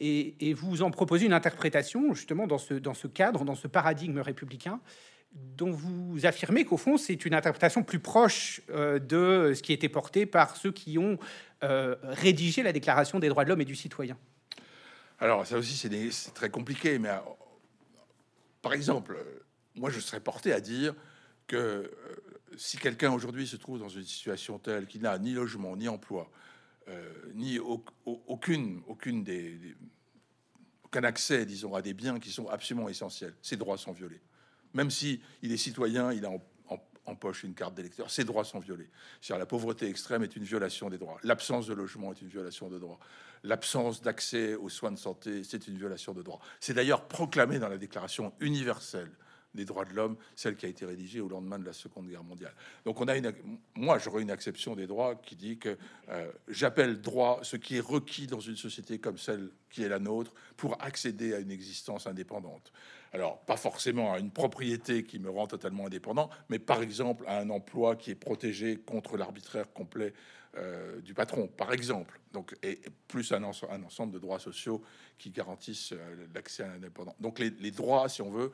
[0.00, 4.20] et, vous en proposez une interprétation justement dans ce, dans ce cadre, dans ce paradigme
[4.20, 4.80] républicain,
[5.32, 9.88] dont vous affirmez qu'au fond c'est une interprétation plus proche euh, de ce qui était
[9.88, 11.18] porté par ceux qui ont
[11.60, 14.16] rédigé la Déclaration des droits de l'homme et du citoyen.
[15.18, 17.10] Alors ça aussi c'est très compliqué, mais
[18.62, 19.44] par exemple, euh,
[19.76, 20.94] moi, je serais porté à dire
[21.46, 21.88] que euh,
[22.56, 26.30] si quelqu'un aujourd'hui se trouve dans une situation telle qu'il n'a ni logement, ni emploi,
[26.88, 29.74] euh, ni aucune, aucune des,
[30.84, 34.20] aucun accès, disons, à des biens qui sont absolument essentiels, ses droits sont violés.
[34.78, 38.60] Même si il est citoyen, il a en, poche une carte d'électeur, ses droits sont
[38.60, 38.88] violés.
[39.28, 41.18] la pauvreté extrême est une violation des droits.
[41.24, 43.00] L'absence de logement est une violation de droits
[43.44, 46.40] l'absence d'accès aux soins de santé, c'est une violation de droits.
[46.60, 49.10] C'est d'ailleurs proclamé dans la Déclaration universelle
[49.54, 52.22] des droits de l'homme, celle qui a été rédigée au lendemain de la Seconde Guerre
[52.22, 52.54] mondiale.
[52.84, 53.32] Donc on a une,
[53.74, 55.76] moi j'aurais une acception des droits qui dit que
[56.10, 59.98] euh, j'appelle droit ce qui est requis dans une société comme celle qui est la
[59.98, 62.72] nôtre pour accéder à une existence indépendante.
[63.12, 67.38] Alors pas forcément à une propriété qui me rend totalement indépendant, mais par exemple à
[67.38, 70.12] un emploi qui est protégé contre l'arbitraire complet
[70.56, 72.18] euh, du patron, par exemple.
[72.32, 74.82] Donc, et, plus un, ensemble de droits sociaux
[75.18, 77.14] qui garantissent euh, l'accès à l'indépendant.
[77.20, 78.52] Donc, les, droits, si on veut,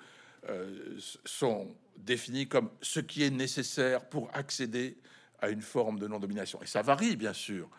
[0.48, 4.98] euh, sont définis comme ce qui est nécessaire pour accéder
[5.40, 6.60] à une forme de non-domination.
[6.62, 7.70] Et ça varie, bien sûr.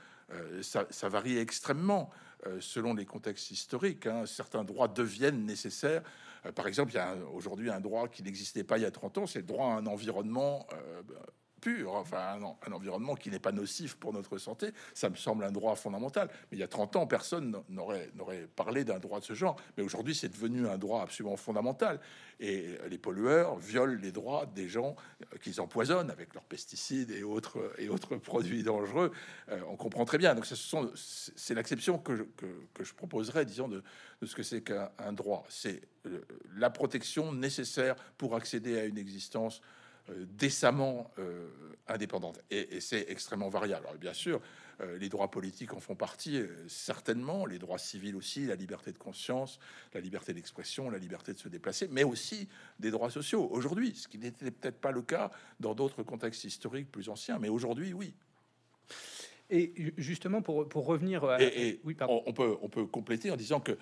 [0.62, 2.10] Ça, varie extrêmement
[2.60, 4.06] selon les contextes historiques.
[4.08, 4.26] Hein.
[4.26, 6.04] Certains droits deviennent nécessaires.
[6.56, 9.18] par exemple, il y a aujourd'hui un droit qui n'existait pas il y a 30
[9.20, 10.68] ans, c'est le droit à un environnement
[11.88, 15.76] enfin un, environnement qui n'est pas nocif pour notre santé, ça me semble un droit
[15.76, 16.30] fondamental.
[16.52, 19.56] Mais il y a 30 ans, personne n'aurait parlé d'un droit de ce genre.
[19.78, 22.00] Mais aujourd'hui, c'est devenu un droit absolument fondamental.
[22.40, 24.96] Et les pollueurs violent les droits des gens
[25.42, 27.58] qu'ils empoisonnent avec leurs pesticides et autres,
[28.24, 29.12] produits dangereux.
[29.50, 30.36] Euh, on comprend très bien.
[30.36, 33.84] Donc, c'est l'acception que, que, que, je proposerais, disons, de,
[34.24, 35.46] ce que c'est qu'un droit.
[35.50, 36.22] C'est euh,
[36.58, 41.50] la protection nécessaire pour accéder à une existence euh, décemment euh,
[41.88, 42.40] indépendante.
[42.52, 43.86] Et, c'est extrêmement variable.
[43.88, 44.42] Alors, bien sûr,
[44.82, 48.98] euh, les droits politiques en font partie, certainement, les droits civils aussi, la liberté de
[48.98, 49.60] conscience,
[49.94, 52.48] la liberté d'expression, la liberté de se déplacer, mais aussi
[52.80, 53.48] des droits sociaux.
[53.52, 57.50] Aujourd'hui, ce qui n'était peut-être pas le cas dans d'autres contextes historiques plus anciens, mais
[57.50, 58.14] aujourd'hui, oui.
[59.50, 61.24] Et justement, pour, pour revenir...
[61.24, 61.42] À...
[61.42, 63.78] Et, oui, on, peut, on peut compléter en disant que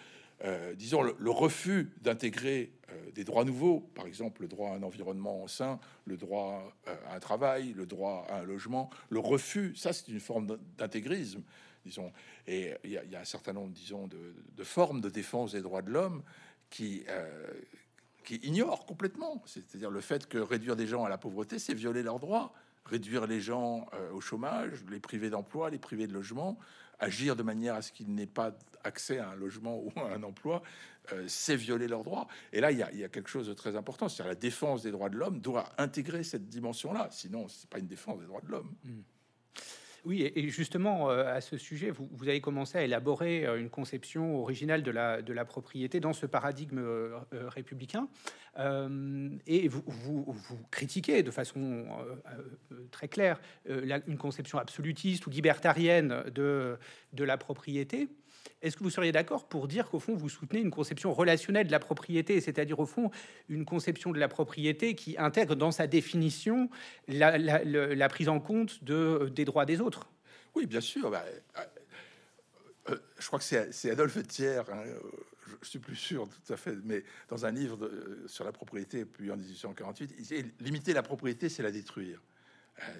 [0.45, 4.83] euh, disons, le, refus d'intégrer euh, des droits nouveaux, par exemple le droit à un
[4.83, 9.73] environnement sain, le droit euh, à un travail, le droit à un logement, le refus,
[9.77, 11.43] ça c'est une forme d'intégrisme,
[11.85, 12.11] disons.
[12.45, 15.91] Et il y, a un certain nombre, disons, de, formes de défense des droits de
[15.91, 16.23] l'homme
[16.69, 17.05] qui,
[18.29, 22.19] ignorent complètement, c'est-à-dire le fait que réduire des gens à la pauvreté, c'est violer leurs
[22.19, 22.53] droits.
[22.85, 26.57] Réduire les gens au chômage, les priver d'emploi, les priver de logement,
[27.03, 30.23] agir de manière à ce qu'il n'ait pas accès à un logement ou à un
[30.23, 30.61] emploi,
[31.11, 32.27] euh, c'est violer leurs droits.
[32.51, 35.09] Et là, il y, a, quelque chose de très important, c'est-à-dire la défense des droits
[35.09, 37.09] de l'homme doit intégrer cette dimension-là.
[37.11, 38.73] Sinon, c'est pas une défense des droits de l'homme.
[38.83, 39.01] Hmm.
[40.05, 44.37] Oui, et justement, euh, à ce sujet, vous, avez commencé à élaborer euh, une conception
[44.41, 48.09] originale de la, propriété dans ce paradigme euh, républicain.
[48.57, 50.35] et vous,
[50.71, 51.85] critiquez de façon
[52.91, 56.77] très claire une conception absolutiste ou libertarienne de
[57.17, 58.09] la propriété.
[58.61, 61.71] Est-ce que vous seriez d'accord pour dire qu'au fond, vous soutenez une conception relationnelle de
[61.71, 63.11] la propriété, c'est-à-dire au fond
[63.49, 66.69] une conception de la propriété qui intègre dans sa définition
[67.07, 70.09] la, prise en compte de, des droits des autres?
[70.55, 71.09] Oui, bien sûr.
[71.09, 71.25] Bah,
[71.57, 71.65] euh,
[72.89, 74.83] euh, je crois que c'est Adolphe Thiers, hein,
[75.61, 79.05] je, suis plus sûr tout à fait, mais dans un livre de, sur la propriété,
[79.05, 82.21] puis en 1848, il dit limiter la propriété, c'est la détruire.
[82.79, 82.91] Euh,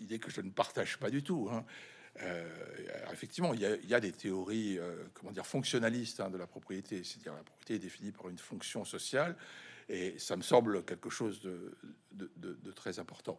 [0.00, 1.48] idée que je ne partage pas du tout.
[1.52, 1.64] Hein.
[3.12, 4.78] Effectivement, il y, a, des théories,
[5.14, 8.84] comment dire, fonctionnalistes hein, de la propriété, c'est-à-dire la propriété est définie par une fonction
[8.84, 9.36] sociale,
[9.88, 13.38] et ça me semble quelque chose de, très important.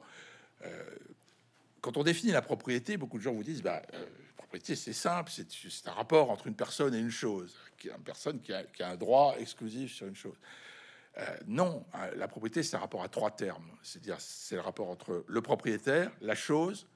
[1.82, 3.82] quand on définit la propriété, beaucoup de gens vous disent, bah,
[4.46, 8.40] propriété, c'est simple, c'est un rapport entre une personne et une chose, qui une personne
[8.40, 10.38] qui a, un droit exclusif sur une chose.
[11.18, 13.70] Euh, non, euh, la propriété, c'est un rapport à trois termes.
[13.82, 16.88] C'est-à-dire, c'est le rapport entre le propriétaire, la chose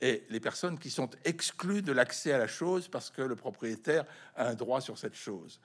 [0.00, 4.04] et les personnes qui sont exclues de l'accès à la chose parce que le propriétaire
[4.34, 5.60] a un droit sur cette chose.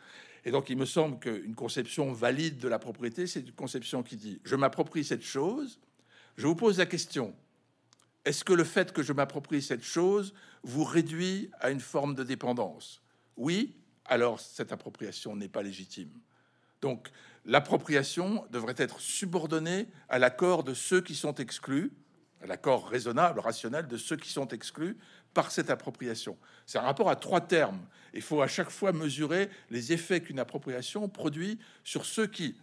[0.45, 4.15] Et donc, il me semble qu'une conception valide de la propriété, c'est une conception qui
[4.15, 5.79] dit je m'approprie cette chose.
[6.37, 7.35] Je vous pose la question
[8.23, 12.23] est-ce que le fait que je m'approprie cette chose vous réduit à une forme de
[12.23, 13.01] dépendance?
[13.35, 13.75] Oui,
[14.05, 16.11] alors cette appropriation n'est pas légitime.
[16.81, 17.09] Donc
[17.45, 21.91] l'appropriation devrait être subordonnée à l'accord de ceux qui sont exclus,
[22.45, 24.97] l'accord raisonnable, rationnel de ceux qui sont exclus
[25.33, 26.37] par cette appropriation.
[26.65, 27.85] C'est un rapport à trois termes.
[28.13, 32.57] Il faut à chaque fois mesurer les effets qu'une appropriation produit sur ceux qui,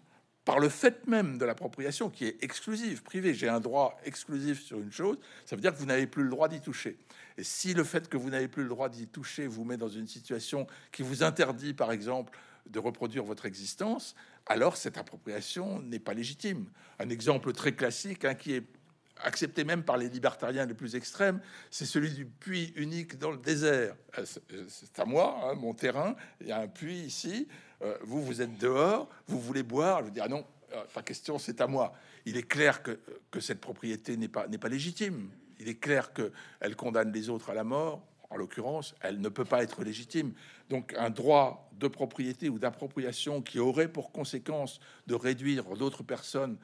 [0.44, 4.78] par le fait même de l'appropriation qui est exclusive, privée, j'ai un droit exclusif sur
[4.78, 6.98] une chose, ça veut dire que vous n'avez plus le droit d'y toucher.
[7.36, 9.88] Et si le fait que vous n'avez plus le droit d'y toucher vous met dans
[9.88, 14.14] une situation qui vous interdit, par exemple, de reproduire votre existence,
[14.46, 16.66] alors cette appropriation n'est pas légitime.
[16.98, 18.64] Un exemple très classique, hein, qui est
[19.22, 21.40] accepté même par les libertariens les plus extrêmes,
[21.70, 23.94] c'est celui du puits unique dans le désert.
[24.18, 27.48] Euh, euh, c'est à moi, hein, mon terrain, il y a un puits ici,
[27.82, 30.44] euh, vous, vous êtes dehors, vous voulez boire, je veux dire, ah non,
[30.92, 31.94] pas question, c'est à moi.
[32.26, 32.98] Il est clair que,
[33.40, 35.30] cette propriété n'est pas, n'est pas légitime.
[35.60, 38.02] Il est clair qu'elle condamne les autres à la mort.
[38.30, 40.34] En l'occurrence, elle ne peut pas être légitime.
[40.68, 46.58] Donc un droit de propriété ou d'appropriation qui aurait pour conséquence de réduire d'autres personnes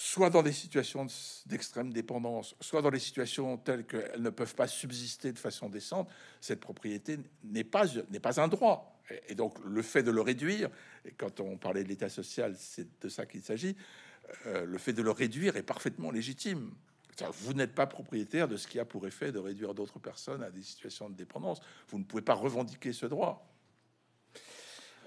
[0.00, 1.08] soit dans des situations
[1.46, 6.08] d'extrême dépendance, soit dans des situations telles qu'elles ne peuvent pas subsister de façon décente,
[6.40, 8.96] cette propriété n'est pas, n'est pas un droit.
[9.28, 10.70] Et donc le fait de le réduire,
[11.04, 13.74] et quand on parlait de l'État social, c'est de ça qu'il s'agit,
[14.46, 16.70] euh, le fait de le réduire est parfaitement légitime.
[17.32, 20.52] Vous n'êtes pas propriétaire de ce qui a pour effet de réduire d'autres personnes à
[20.52, 21.58] des situations de dépendance.
[21.88, 23.52] Vous ne pouvez pas revendiquer ce droit.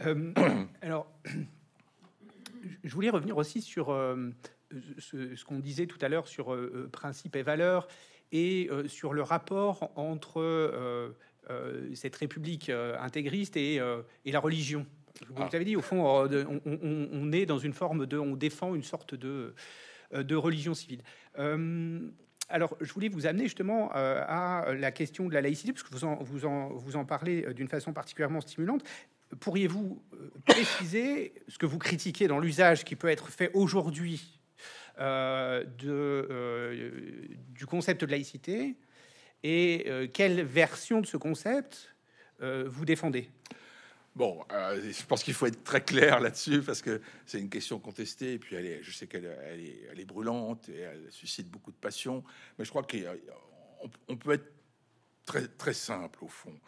[0.02, 0.34] Euh,
[0.82, 1.10] alors,
[2.84, 4.32] je voulais revenir aussi sur euh,
[4.98, 7.88] ce, qu'on disait tout à l'heure sur euh, euh, principe et valeur
[8.32, 11.14] et euh, sur le rapport entre
[11.94, 13.82] cette république intégriste et,
[14.26, 14.86] et la religion.
[15.28, 15.50] Vous ah.
[15.52, 16.06] avez dit, au fond,
[16.66, 19.54] on, est dans une forme de, on défend une sorte de,
[20.14, 21.02] de religion civile.
[22.48, 26.06] alors, je voulais vous amener justement à la question de la laïcité, parce que vous
[26.06, 28.86] en, vous en, vous en parlez d'une façon particulièrement stimulante.
[29.42, 30.02] Pourriez-vous
[30.46, 34.41] préciser ce que vous critiquez dans l'usage qui peut être fait aujourd'hui euh,
[34.98, 38.76] de, euh, du concept de laïcité
[39.44, 41.88] et euh, quelle version de ce concept
[42.66, 43.30] vous défendez?
[44.16, 48.34] Bon, je pense qu'il faut être très clair là-dessus parce que c'est une question contestée
[48.34, 51.70] et puis elle est, je sais qu'elle est, elle est, brûlante et elle suscite beaucoup
[51.70, 52.24] de passion,
[52.58, 54.52] mais je crois qu'on peut être
[55.24, 56.60] très, très simple au fond.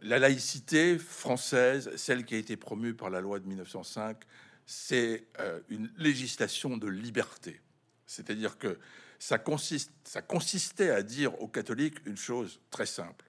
[0.00, 4.24] la laïcité française, celle qui a été promue par la loi de 1905,
[4.66, 7.60] c'est euh, une législation de liberté.
[8.06, 8.78] C'est-à-dire que
[9.18, 13.24] ça, consiste, ça consistait à dire aux catholiques une chose très simple.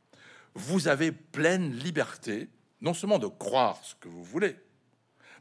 [0.56, 2.50] Vous avez pleine liberté,
[2.82, 4.56] non seulement de croire ce que vous voulez,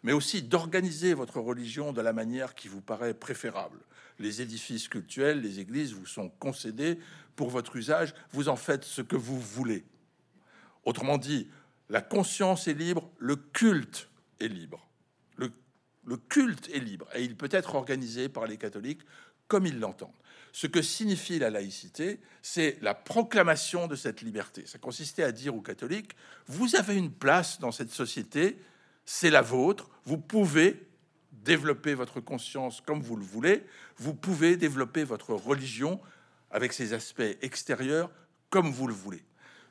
[0.02, 3.80] mais aussi d'organiser votre religion de la manière qui vous paraît préférable.
[4.18, 6.98] Les édifices cultuels, les églises vous sont concédés
[7.34, 9.84] pour votre usage, vous en faites ce que vous voulez.
[10.84, 11.48] Autrement dit,
[11.88, 14.08] la conscience est libre, le culte
[14.40, 14.86] est libre.
[16.06, 19.02] Le culte est libre et il peut être organisé par les catholiques
[19.48, 20.10] comme ils l'entendent.
[20.52, 24.64] Ce que signifie la laïcité, c'est la proclamation de cette liberté.
[24.64, 26.12] Ça consistait à dire aux catholiques,
[26.46, 28.56] vous avez une place dans cette société,
[29.04, 30.86] c'est la vôtre, vous pouvez
[31.32, 33.64] développer votre conscience comme vous le voulez,
[33.98, 36.00] vous pouvez développer votre religion
[36.50, 38.10] avec ses aspects extérieurs
[38.48, 39.24] comme vous le voulez.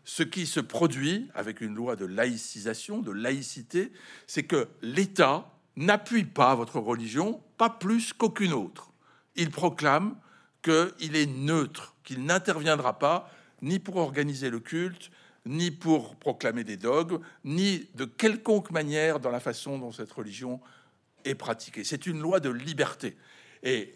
[0.04, 3.92] Ce qui se produit avec une loi de laïcisation, de laïcité,
[4.28, 8.92] c'est que l'État n'appuie pas votre religion, pas plus qu'aucune autre.
[9.36, 10.16] Il proclame
[10.62, 13.30] qu'il est neutre, qu'il n'interviendra pas
[13.62, 15.12] ni pour organiser le culte,
[15.46, 20.60] ni pour proclamer des dogmes, ni de quelconque manière dans la façon dont cette religion
[21.24, 21.84] est pratiquée.
[21.84, 23.16] C'est une loi de liberté.
[23.64, 23.94] Et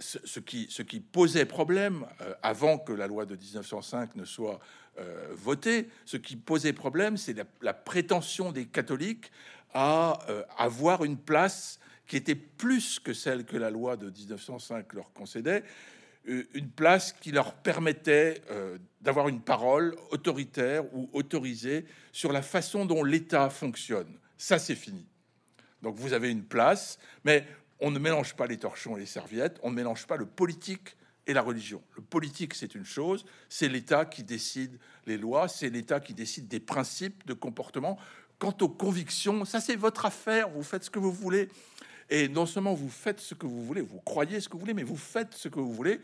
[0.00, 4.58] ce, qui, posait problème euh, avant que la loi de 1905 ne soit
[4.98, 9.30] euh, votée, ce qui posait problème, c'est la, prétention des catholiques
[9.72, 14.92] à euh, avoir une place qui était plus que celle que la loi de 1905
[14.94, 15.62] leur concédait,
[16.26, 18.42] une place qui leur permettait
[19.00, 24.18] d'avoir une parole autoritaire ou autorisée sur la façon dont l'État fonctionne.
[24.36, 25.06] Ça, c'est fini.
[25.82, 27.46] Donc vous avez une place, mais
[27.80, 30.96] on ne mélange pas les torchons et les serviettes, on ne mélange pas le politique
[31.26, 31.82] et la religion.
[31.96, 36.48] Le politique, c'est une chose, c'est l'État qui décide les lois, c'est l'État qui décide
[36.48, 37.98] des principes de comportement.
[38.38, 41.48] Quant aux convictions, ça c'est votre affaire, vous faites ce que vous voulez.
[42.08, 44.74] Et non seulement vous faites ce que vous voulez, vous croyez ce que vous voulez,
[44.74, 46.00] mais vous faites ce que vous voulez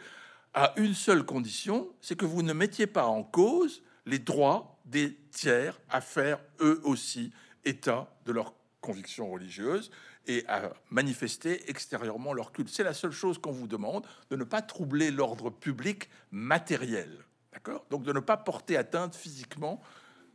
[0.56, 5.14] à une seule condition, c'est que vous ne mettiez pas en cause les droits des
[5.30, 7.30] tiers à faire eux aussi
[7.66, 9.90] état de leurs convictions religieuses
[10.26, 12.68] et à manifester extérieurement leur culte.
[12.68, 17.24] C'est la seule chose qu'on vous demande, de ne pas troubler l'ordre public matériel.
[17.52, 17.86] D'accord?
[17.90, 19.80] Donc de ne pas porter atteinte physiquement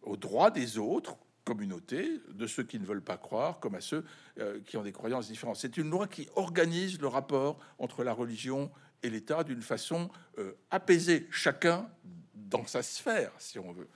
[0.02, 4.06] aux droits des autres, communautés, de ceux qui ne veulent pas croire, comme à ceux
[4.40, 5.58] euh, qui ont des croyances différentes.
[5.58, 8.72] C'est une loi qui organise le rapport entre la religion
[9.04, 11.90] et l'État d'une façon euh, apaisée, chacun
[12.36, 13.88] dans sa sphère, si on veut.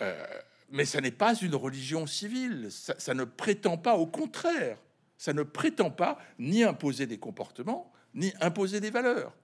[0.00, 0.26] Euh,
[0.70, 4.78] mais ça n'est pas une religion civile, ça ne prétend pas, au contraire,
[5.20, 9.36] ça ne prétend pas ni imposer des comportements, ni imposer des valeurs.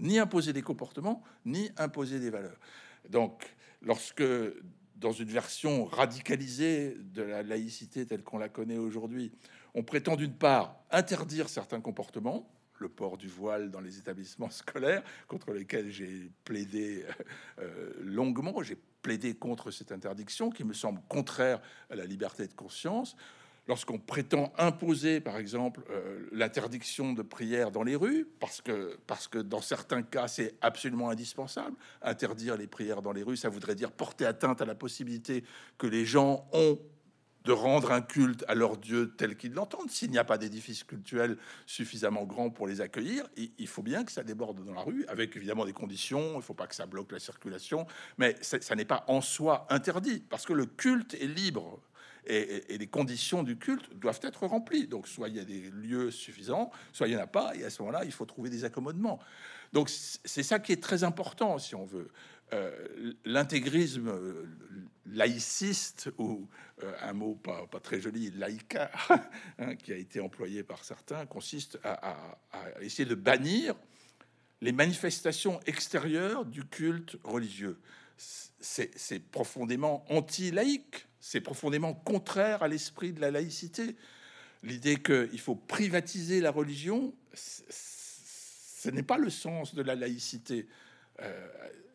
[0.00, 2.58] Ni imposer des comportements, ni imposer des valeurs.
[3.08, 4.24] Donc, lorsque,
[4.96, 9.30] dans une version radicalisée de la laïcité telle qu'on la connaît aujourd'hui,
[9.74, 12.50] on prétend d'une part interdire certains comportements,
[12.80, 17.04] le port du voile dans les établissements scolaires, contre lesquels j'ai plaidé
[17.60, 18.60] euh, longuement.
[18.60, 23.16] J'ai plaidé contre cette interdiction qui me semble contraire à la liberté de conscience
[23.68, 29.28] lorsqu'on prétend imposer, par exemple, euh, l'interdiction de prière dans les rues, parce que, parce
[29.28, 31.76] que dans certains cas, c'est absolument indispensable.
[32.02, 35.44] Interdire les prières dans les rues, ça voudrait dire porter atteinte à la possibilité
[35.78, 36.78] que les gens ont
[37.44, 39.88] de rendre un culte à leur Dieu tel qu'ils l'entendent.
[39.88, 44.10] S'il n'y a pas d'édifice cultuel suffisamment grand pour les accueillir, il faut bien que
[44.10, 46.86] ça déborde dans la rue, avec évidemment des conditions, il ne faut pas que ça
[46.86, 47.86] bloque la circulation,
[48.18, 51.80] mais ça n'est pas en soi interdit, parce que le culte est libre
[52.26, 54.86] et, les conditions du culte doivent être remplies.
[54.86, 57.64] Donc, soit il y a des lieux suffisants, soit il n'y en a pas, et
[57.64, 59.18] à ce moment-là, il faut trouver des accommodements.
[59.72, 62.08] Donc, c'est ça qui est très important, si on veut.
[62.52, 64.12] Euh, l'intégrisme
[65.06, 66.48] laïciste, ou
[66.82, 68.90] euh, un mot pas, très joli, laïca,
[69.58, 72.16] hein, qui a été employé par certains, consiste à
[72.80, 73.74] essayer de bannir
[74.60, 77.78] les manifestations extérieures du culte religieux.
[78.16, 83.96] C'est profondément anti-laïque c'est profondément contraire à l'esprit de la laïcité.
[84.62, 90.68] L'idée qu'il faut privatiser la religion, ce n'est pas le sens de la laïcité.
[91.20, 91.48] Euh,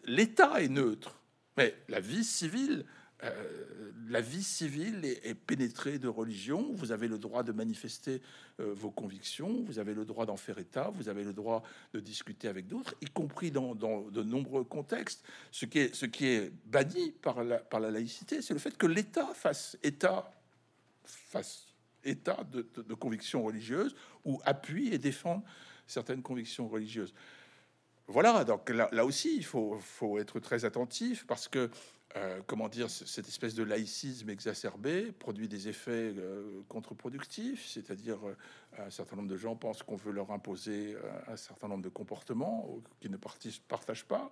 [0.04, 1.22] L'État est neutre,
[1.56, 2.86] mais la vie civile
[3.24, 6.72] euh, la vie civile est, pénétrée de religion.
[6.74, 8.22] Vous avez le droit de manifester
[8.60, 11.64] euh, vos convictions, vous avez le droit d'en faire état, vous avez le droit
[11.94, 15.24] de discuter avec d'autres, y compris dans, de nombreux contextes.
[15.52, 19.34] Ce qui est, ce qui est banni par la, laïcité, c'est le fait que l'État
[19.34, 20.34] fasse état,
[22.04, 23.96] de, convictions religieuses
[24.26, 25.44] ou appuie et défend
[25.88, 27.14] certaines convictions religieuses.
[28.08, 29.80] Voilà, donc là, aussi, il faut,
[30.20, 31.70] être très attentif parce que
[32.18, 38.36] euh, comment dire, cette espèce de laïcisme exacerbé produit des effets euh, contre-productifs, c'est-à-dire euh,
[38.78, 40.98] un certain nombre de gens pensent qu'on veut leur imposer
[41.28, 44.30] un certain nombre de comportements qu'ils ne partagent pas,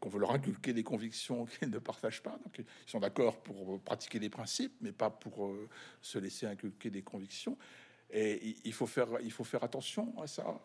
[0.00, 2.38] qu'on veut leur inculquer des convictions qu'ils ne partagent pas.
[2.44, 5.52] Donc ils sont d'accord pour pratiquer des principes, mais pas pour
[6.00, 7.56] se laisser inculquer des convictions.
[8.10, 10.60] Et il faut faire, il faut faire attention à ça,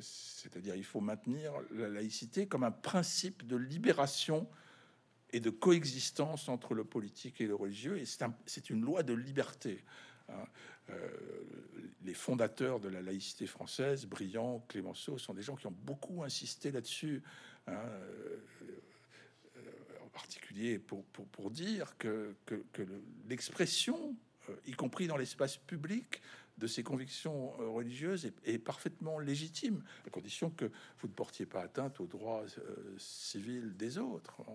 [0.00, 4.46] c'est-à-dire il faut maintenir la laïcité comme un principe de libération
[5.32, 7.98] et de coexistence entre le politique et le religieux.
[7.98, 8.04] Et
[8.46, 9.84] c'est une loi de liberté.
[10.28, 10.44] Hein.
[10.90, 11.08] Euh,
[12.04, 16.70] les fondateurs de la laïcité française, Briand, Clémenceau, sont des gens qui ont beaucoup insisté
[16.70, 17.22] là-dessus.
[17.66, 17.76] Hein.
[17.76, 19.62] Euh,
[20.04, 22.34] en particulier pour, dire que,
[23.28, 24.14] l'expression,
[24.48, 26.20] euh, y compris dans l'espace public,
[26.58, 30.66] de ces convictions religieuses est, parfaitement légitime, à condition que
[30.98, 32.44] vous ne portiez pas atteinte aux droits
[32.98, 34.42] civils des autres.
[34.42, 34.52] Euh,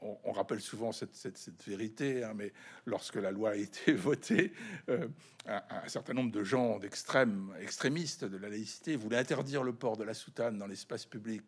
[0.00, 2.52] on, rappelle souvent cette, vérité, hein, mais
[2.86, 4.52] lorsque la loi a été votée,
[4.88, 5.08] euh,
[5.46, 10.04] un, certain nombre de gens d'extrême, extrémistes de la laïcité voulaient interdire le port de
[10.04, 11.42] la soutane dans l'espace public.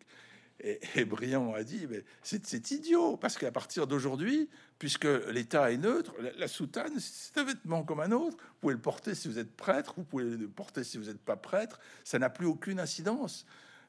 [0.59, 6.13] Et, Briand a dit, mais c'est idiot, parce qu'à partir d'aujourd'hui, puisque l'État est neutre,
[6.37, 8.37] la, soutane, c'est un vêtement comme un autre.
[8.37, 11.21] Vous pouvez le porter si vous êtes prêtre, vous pouvez le porter si vous n'êtes
[11.21, 11.79] pas prêtre.
[12.03, 13.45] Ça n'a plus aucune incidence.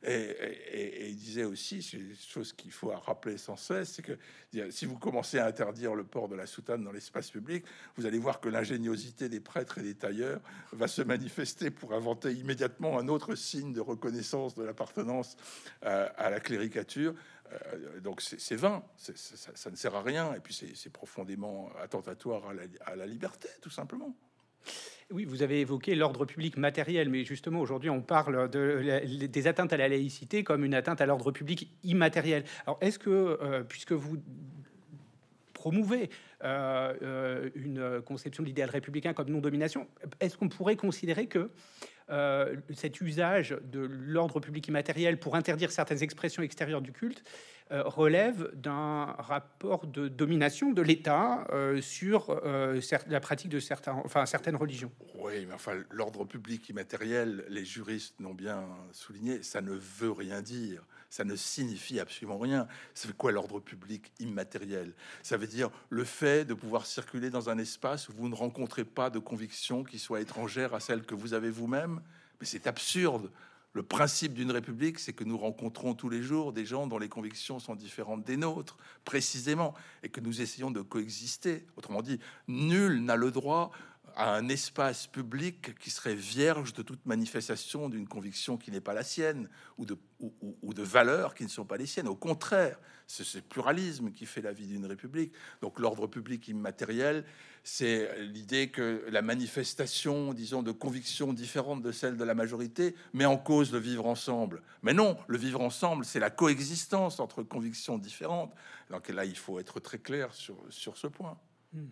[0.07, 1.83] Et, il disait aussi,
[2.19, 4.19] chose qu'il faut rappeler sans cesse, c'est que
[4.71, 7.65] si vous commencez à interdire le port de la soutane dans l'espace public,
[7.97, 10.41] vous allez voir que l'ingéniosité des prêtres et des tailleurs
[10.73, 15.37] va se manifester pour inventer immédiatement un autre signe de reconnaissance de l'appartenance
[15.85, 17.15] euh, à la cléricature.
[17.53, 22.43] Euh, donc c'est vain, ça, ne sert à rien, et puis c'est profondément attentatoire
[22.87, 24.15] à la liberté, tout simplement.
[25.11, 29.73] Oui, vous avez évoqué l'ordre public matériel, mais justement aujourd'hui on parle de, des atteintes
[29.73, 32.45] à la laïcité comme une atteinte à l'ordre public immatériel.
[32.67, 34.17] Alors est-ce que, euh, puisque vous
[35.53, 36.11] promouvez
[36.43, 39.87] euh, euh, une conception de l'idéal républicain comme non-domination,
[40.21, 41.51] est-ce qu'on pourrait considérer que
[42.75, 47.25] cet usage de l'ordre public immatériel pour interdire certaines expressions extérieures du culte
[47.83, 54.27] relève d'un rapport de domination de l'État euh, sur euh, la pratique de certains, enfin,
[54.27, 54.93] certaines religions.
[55.16, 60.43] Oui, mais enfin, l'ordre public immatériel, les juristes l'ont bien souligné, ça ne veut rien
[60.43, 60.83] dire.
[61.11, 62.66] Ça ne signifie absolument rien.
[62.93, 64.93] C'est quoi l'ordre public immatériel?
[65.22, 68.85] Ça veut dire le fait de pouvoir circuler dans un espace où vous ne rencontrez
[68.85, 72.01] pas de convictions qui soient étrangères à celles que vous avez vous-même?
[72.41, 73.31] Mais c'est absurde.
[73.75, 77.09] Le principe d'une république, c'est que nous rencontrons tous les jours des gens dont les
[77.09, 81.66] convictions sont différentes des nôtres, précisément, et que nous essayons de coexister.
[81.77, 83.72] Autrement dit, nul n'a le droit
[84.17, 88.95] à un espace public qui serait vierge de toute manifestation d'une conviction qui n'est pas
[88.95, 89.49] la sienne
[89.79, 92.09] ou de, valeurs qui ne sont pas les siennes.
[92.09, 95.33] Au contraire, c'est ce pluralisme qui fait la vie d'une république.
[95.62, 97.25] Donc l'ordre public immatériel,
[97.62, 103.27] c'est l'idée que la manifestation, disons, de convictions différentes de celles de la majorité met
[103.27, 104.62] en cause le vivre ensemble.
[104.83, 108.55] Mais non, le vivre ensemble, c'est la coexistence entre convictions différentes.
[108.91, 111.39] Donc là, il faut être très clair sur ce point.
[111.75, 111.87] Hmm.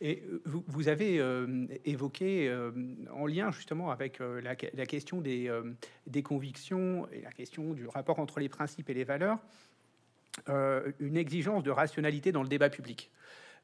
[0.00, 2.70] Et euh, vous, avez euh, évoqué, euh,
[3.12, 5.50] en lien justement avec la, question des,
[6.06, 9.38] des, convictions et la question du rapport entre les principes et les valeurs,
[10.46, 13.10] une exigence de rationalité dans le débat public.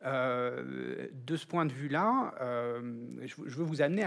[0.03, 2.35] de ce point de vue-là,
[3.23, 4.05] je, veux vous amener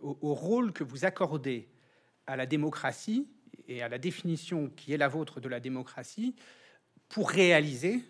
[0.00, 1.68] au, au, rôle que vous accordez
[2.28, 3.28] à la démocratie
[3.66, 6.36] et à la définition qui est la vôtre de la démocratie
[7.08, 8.04] pour réaliser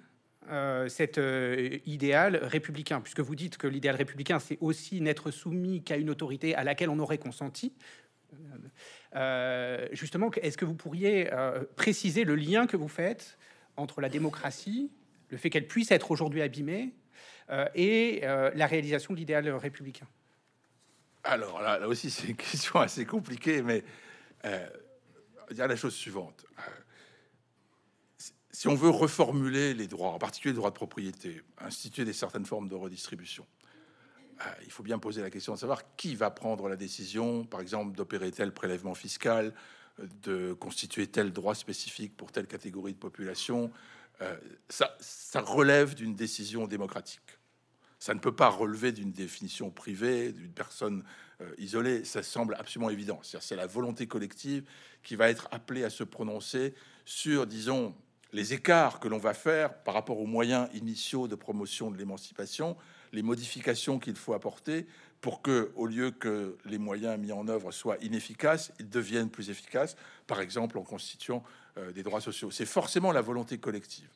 [0.51, 5.85] euh, cet euh, idéal républicain, puisque vous dites que l'idéal républicain, c'est aussi n'être soumis
[5.85, 7.73] qu'à une autorité à laquelle on aurait consenti.
[9.15, 11.31] Euh, justement, est-ce que vous pourriez
[11.77, 13.39] préciser le lien que vous faites
[13.77, 14.91] entre la démocratie,
[15.29, 16.95] le fait qu'elle puisse être aujourd'hui abîmée,
[17.75, 20.07] et la réalisation de l'idéal républicain?
[21.25, 23.85] Alors là, là aussi, c'est une question assez compliquée, mais
[25.53, 26.45] dire la chose suivante
[28.61, 32.45] si on veut reformuler les droits, en particulier les droits de propriété, instituer des certaines
[32.45, 33.47] formes de redistribution,
[34.43, 37.63] euh, il faut bien poser la question de savoir qui va prendre la décision, par
[37.63, 39.55] exemple, d'opérer tel prélèvement fiscal,
[40.23, 43.73] de constituer tel droit spécifique pour telle catégorie de population.
[44.21, 44.37] Euh,
[44.69, 47.39] ça, ça relève d'une décision démocratique.
[47.99, 51.03] Ça ne peut pas relever d'une définition privée, d'une personne
[51.41, 52.05] euh, isolée.
[52.05, 53.21] Ça semble absolument évident.
[53.23, 54.65] C'est la volonté collective
[55.03, 56.75] qui va être appelée à se prononcer
[57.07, 57.95] sur, disons,
[58.33, 62.77] les écarts que l'on va faire par rapport aux moyens initiaux de promotion de l'émancipation,
[63.13, 64.87] les modifications qu'il faut apporter
[65.21, 69.51] pour que, au lieu que les moyens mis en œuvre soient inefficaces, ils deviennent plus
[69.51, 71.43] efficaces, par exemple en constituant
[71.77, 72.51] euh, des droits sociaux.
[72.51, 74.09] C'est forcément la volonté collective.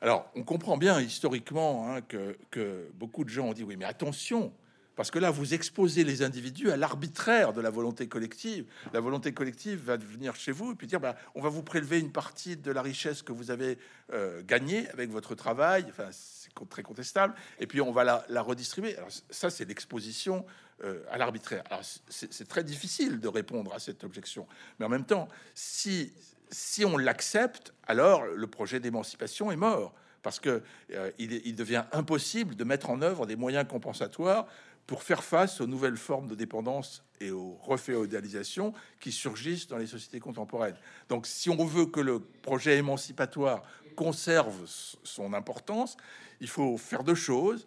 [0.00, 3.86] Alors, on comprend bien historiquement hein, que, que, beaucoup de gens ont dit oui, mais
[3.86, 4.52] attention,
[4.96, 8.64] parce que là, vous exposez les individus à l'arbitraire de la volonté collective.
[8.94, 12.00] La volonté collective va venir chez vous et puis dire, bah, on va vous prélever
[12.00, 13.78] une partie de la richesse que vous avez
[14.14, 15.84] euh, gagnée avec votre travail.
[15.90, 17.34] Enfin, c'est très contestable.
[17.60, 18.96] Et puis, on va la, redistribuer.
[19.28, 20.46] Ça, c'est l'exposition
[20.82, 21.64] euh, à l'arbitraire.
[22.08, 24.46] C'est très difficile de répondre à cette objection.
[24.78, 26.14] Mais en même temps, si,
[26.50, 31.84] si on l'accepte, alors le projet d'émancipation est mort parce que euh, il, il, devient
[31.92, 34.48] impossible de mettre en œuvre des moyens compensatoires
[34.86, 39.86] pour faire face aux nouvelles formes de dépendance et aux reféodalisations qui surgissent dans les
[39.86, 40.76] sociétés contemporaines.
[41.08, 43.62] Donc si on veut que le projet émancipatoire
[43.96, 44.64] conserve
[45.02, 45.96] son importance,
[46.40, 47.66] il faut faire deux choses.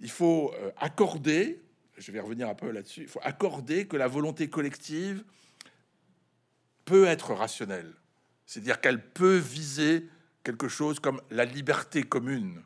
[0.00, 1.62] Il faut euh, accorder,
[1.96, 5.24] je vais revenir un peu là-dessus, il faut accorder que la volonté collective
[6.84, 7.94] peut être rationnelle.
[8.44, 10.08] C'est-à-dire qu'elle peut viser
[10.42, 12.62] quelque chose comme la liberté commune,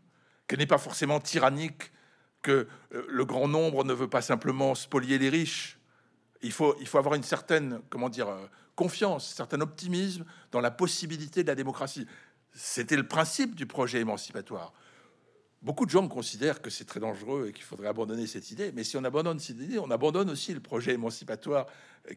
[0.49, 1.93] qu'elle n'est pas forcément tyrannique
[2.43, 5.78] que euh, le grand nombre ne veut pas simplement spolier les riches.
[6.43, 10.61] Il faut, il faut avoir une certaine, comment dire, euh, confiance, un certain optimisme dans
[10.61, 12.07] la possibilité de la démocratie.
[12.53, 14.72] C'était le principe du projet émancipatoire.
[15.62, 18.70] Beaucoup de gens considèrent que c'est très dangereux et qu'il faudrait abandonner cette idée.
[18.72, 21.66] Mais si on abandonne cette idée, on abandonne aussi le projet émancipatoire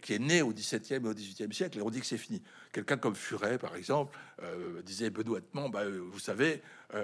[0.01, 1.79] qui est né au XVIIe et au XVIIIe siècle.
[1.79, 2.41] Et on dit que c'est fini.
[2.71, 6.61] Quelqu'un comme Furet, par exemple, euh, disait benoîtement bah, euh, Vous savez,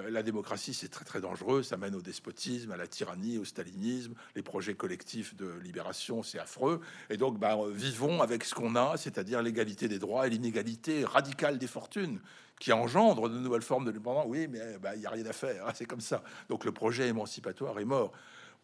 [0.09, 1.61] la démocratie, c'est très très dangereux.
[1.61, 4.15] Ça mène au despotisme, à la tyrannie, au stalinisme.
[4.35, 6.81] Les projets collectifs de libération, c'est affreux.
[7.11, 11.59] Et donc, bah, vivons avec ce qu'on a, c'est-à-dire l'égalité des droits et l'inégalité radicale
[11.59, 12.19] des fortunes
[12.59, 14.25] qui engendre de nouvelles formes de dépendance.
[14.27, 16.23] Oui, mais bah, il n'y a rien à faire, hein, c'est comme ça.
[16.49, 18.11] Donc le projet émancipatoire est mort.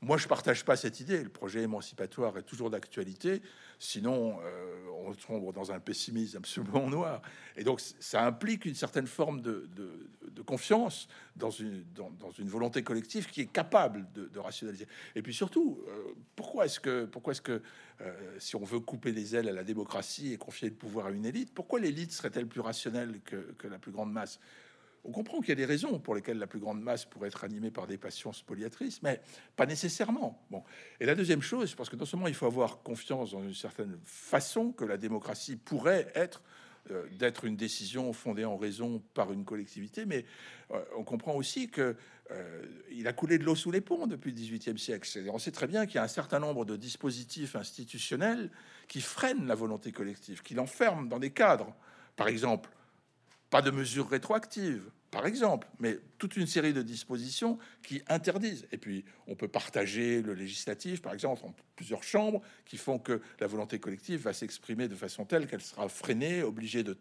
[0.04, 1.24] Moi, je partage pas cette idée.
[1.24, 3.40] Le projet émancipatoire est toujours d'actualité.
[3.78, 7.22] Sinon, euh, on tombe dans un pessimisme absolument noir.
[7.56, 9.70] Et donc, ça implique une certaine forme de,
[10.48, 11.86] confiance dans une,
[12.40, 14.88] volonté collective qui est capable de, rationaliser.
[15.16, 17.62] Et puis surtout, euh, pourquoi est-ce que, pourquoi est-ce que
[18.02, 21.12] euh, si on veut couper les ailes à la démocratie et confier le pouvoir à
[21.12, 24.40] une élite, pourquoi l'élite serait-elle plus rationnelle que la plus grande masse?
[25.04, 27.44] On comprend qu'il y a des raisons pour lesquelles la plus grande masse pourrait être
[27.44, 29.22] animée par des passions spoliatrices, mais
[29.56, 30.46] pas nécessairement.
[30.52, 30.64] Bon.
[31.00, 33.98] Et la deuxième chose, parce que non seulement il faut avoir confiance dans une certaine
[34.06, 36.44] façon que la démocratie pourrait être,
[36.92, 40.26] euh, d'être une décision fondée en raison par une collectivité, mais
[40.72, 41.96] euh, on comprend aussi que
[42.32, 45.08] euh, il a coulé de l'eau sous les ponts depuis le XVIIIe siècle.
[45.32, 48.50] On sait très bien qu'il y a un certain nombre de dispositifs institutionnels
[48.88, 51.76] qui freinent la volonté collective, qui l'enferment dans des cadres.
[52.16, 52.70] Par exemple,
[53.52, 58.66] pas de mesures rétroactives, par exemple, mais toute une série de dispositions qui interdisent.
[58.72, 63.22] Et puis, on peut partager le législatif, par exemple, en plusieurs chambres, qui font que
[63.42, 66.98] la volonté collective va s'exprimer de façon telle qu'elle sera freinée, obligée de,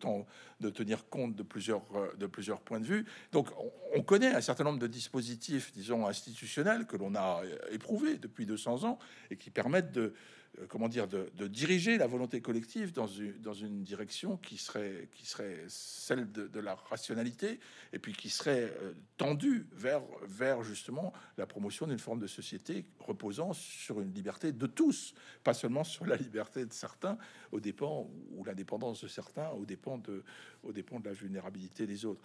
[0.58, 3.06] de tenir compte de plusieurs, euh, de plusieurs points de vue.
[3.30, 3.46] Donc,
[3.94, 8.82] on connaît un certain nombre de dispositifs, disons, institutionnels que l'on a éprouvés depuis 200
[8.84, 8.98] ans
[9.30, 10.10] et qui permettent de euh,
[10.68, 15.08] comment dire, de, diriger la volonté collective dans une, direction qui serait,
[15.68, 17.60] celle de, la rationalité
[17.92, 23.52] et puis qui serait euh, tendue vers, justement la promotion d'une forme de société reposant
[23.52, 27.16] sur une liberté de tous, pas seulement sur la liberté de certains
[27.52, 30.22] au dépend ou l'indépendance de certains au dépend de,
[30.62, 32.22] au dépend de la vulnérabilité des autres.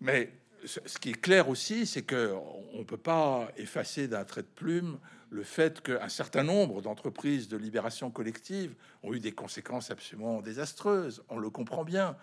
[0.00, 0.32] Mais
[0.64, 2.34] ce qui est clair aussi, c'est que
[2.72, 4.98] on peut pas effacer d'un trait de plume
[5.32, 11.24] le fait qu'un certain nombre d'entreprises de libération collective ont eu des conséquences absolument désastreuses.
[11.30, 12.16] On le comprend bien.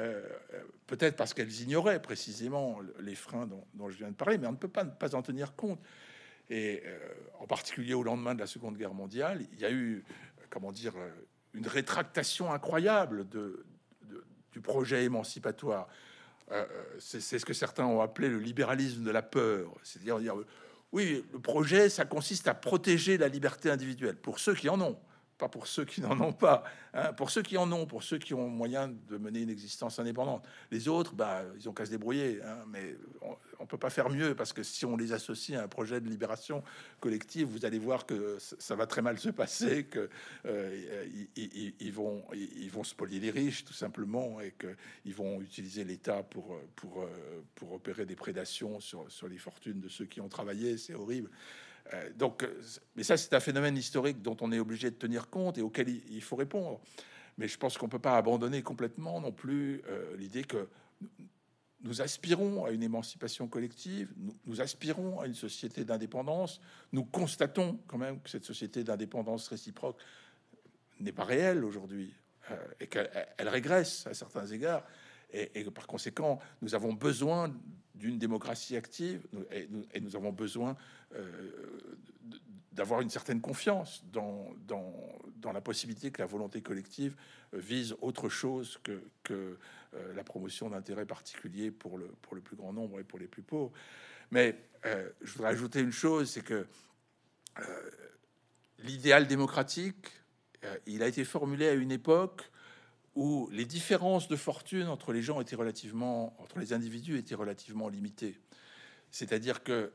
[0.00, 0.26] Euh,
[0.88, 4.56] peut-être parce qu'elles ignoraient précisément les freins dont, je viens de parler, mais on ne
[4.56, 5.80] peut pas ne pas en tenir compte.
[6.50, 6.98] Et euh,
[7.38, 10.04] en particulier au lendemain de la Seconde Guerre mondiale, il y a eu,
[10.50, 10.94] comment dire,
[11.54, 13.24] une rétractation incroyable
[14.50, 15.88] du projet émancipatoire.
[16.50, 16.66] Euh,
[16.98, 20.34] c'est ce que certains ont appelé le libéralisme de la peur, c'est-à-dire
[20.92, 24.98] oui, le projet, ça consiste à protéger la liberté individuelle pour ceux qui en ont
[25.42, 26.62] pas pour ceux qui n'en ont pas,
[26.94, 29.98] hein, pour ceux qui en ont, pour ceux qui ont moyen de mener une existence
[29.98, 30.46] indépendante.
[30.70, 34.08] Les autres, bah, ils ont qu'à se débrouiller, hein, mais on, ne peut pas faire
[34.08, 36.62] mieux parce que si on les associe à un projet de libération
[37.00, 40.08] collective, vous allez voir que ça va très mal se passer, que
[40.46, 41.06] euh,
[41.92, 47.04] vont ils vont spolier les riches tout simplement et qu'ils vont utiliser l'État pour pour
[47.56, 50.78] pour opérer des prédations sur sur les fortunes de ceux qui ont travaillé.
[50.78, 51.30] C'est horrible.
[51.92, 52.60] Euh, donc, euh,
[52.96, 55.88] mais ça, c'est un phénomène historique dont on est obligé de tenir compte et auquel
[55.88, 56.80] il, faut répondre.
[57.38, 60.68] Mais je pense qu'on peut pas abandonner complètement non plus euh, l'idée que
[61.80, 64.12] nous aspirons à une émancipation collective,
[64.44, 66.60] nous, aspirons à une société d'indépendance.
[66.92, 70.00] Nous constatons quand même que cette société d'indépendance réciproque
[71.00, 72.14] n'est pas réelle aujourd'hui
[72.78, 74.84] et qu'elle régresse à certains égards.
[75.32, 77.52] Et, et, par conséquent, nous avons besoin
[78.02, 80.76] d'une démocratie active et nous, avons besoin
[81.14, 81.52] euh,
[82.72, 84.92] d'avoir une certaine confiance dans, dans,
[85.36, 87.14] dans, la possibilité que la volonté collective
[87.52, 89.56] vise autre chose que, que
[89.94, 93.28] euh, la promotion d'intérêts particuliers pour le, pour le plus grand nombre et pour les
[93.28, 93.72] plus pauvres.
[94.32, 96.66] Mais euh, je voudrais ajouter une chose, c'est que
[98.78, 100.10] l'idéal démocratique,
[100.86, 102.50] il a été formulé à une époque
[103.14, 107.88] où les différences de fortune entre les gens étaient relativement, entre les individus étaient relativement
[107.88, 108.38] limitées.
[109.10, 109.92] C'est-à-dire que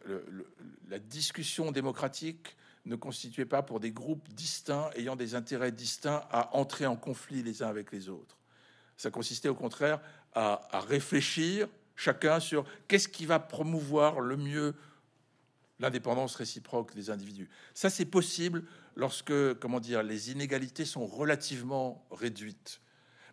[0.87, 2.55] la discussion démocratique
[2.85, 7.41] ne constituait pas pour des groupes distincts ayant des intérêts distincts à entrer en conflit
[7.41, 8.37] les uns avec les autres.
[8.95, 9.99] Ça consistait au contraire
[10.33, 14.75] à, à réfléchir chacun sur qu'est-ce qui va promouvoir le mieux
[15.79, 17.49] l'indépendance réciproque des individus.
[17.73, 18.63] Ça, c'est possible
[18.95, 22.81] lorsque, comment dire, les inégalités sont relativement réduites.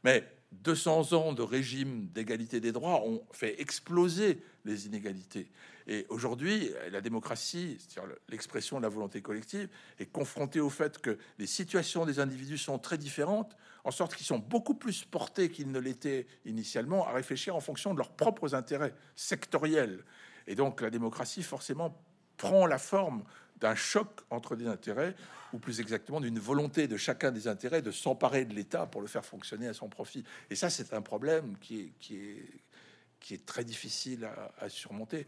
[0.05, 5.51] Mais 200 ans de régime d'égalité des droits ont fait exploser les inégalités.
[5.87, 11.19] Et aujourd'hui, la démocratie, c'est-à-dire l'expression de la volonté collective, est confrontée au fait que
[11.39, 15.71] les situations des individus sont très différentes, en sorte qu'ils sont beaucoup plus portés qu'ils
[15.71, 20.05] ne l'étaient initialement à réfléchir en fonction de leurs propres intérêts sectoriels.
[20.47, 22.01] Et donc la démocratie, forcément,
[22.37, 23.25] prend la forme
[23.65, 25.15] d'un choc entre des intérêts,
[25.55, 29.07] ou plus exactement d'une volonté de chacun des intérêts de s'emparer de l'État pour le
[29.07, 30.23] faire fonctionner à son profit.
[30.51, 35.27] Et ça, c'est un problème qui est, très difficile à, surmonter.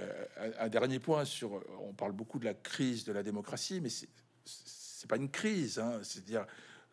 [0.00, 0.26] Euh,
[0.58, 5.08] un, dernier point sur, on parle beaucoup de la crise de la démocratie, mais c'est
[5.08, 6.00] pas une crise, hein.
[6.02, 6.44] c'est-à-dire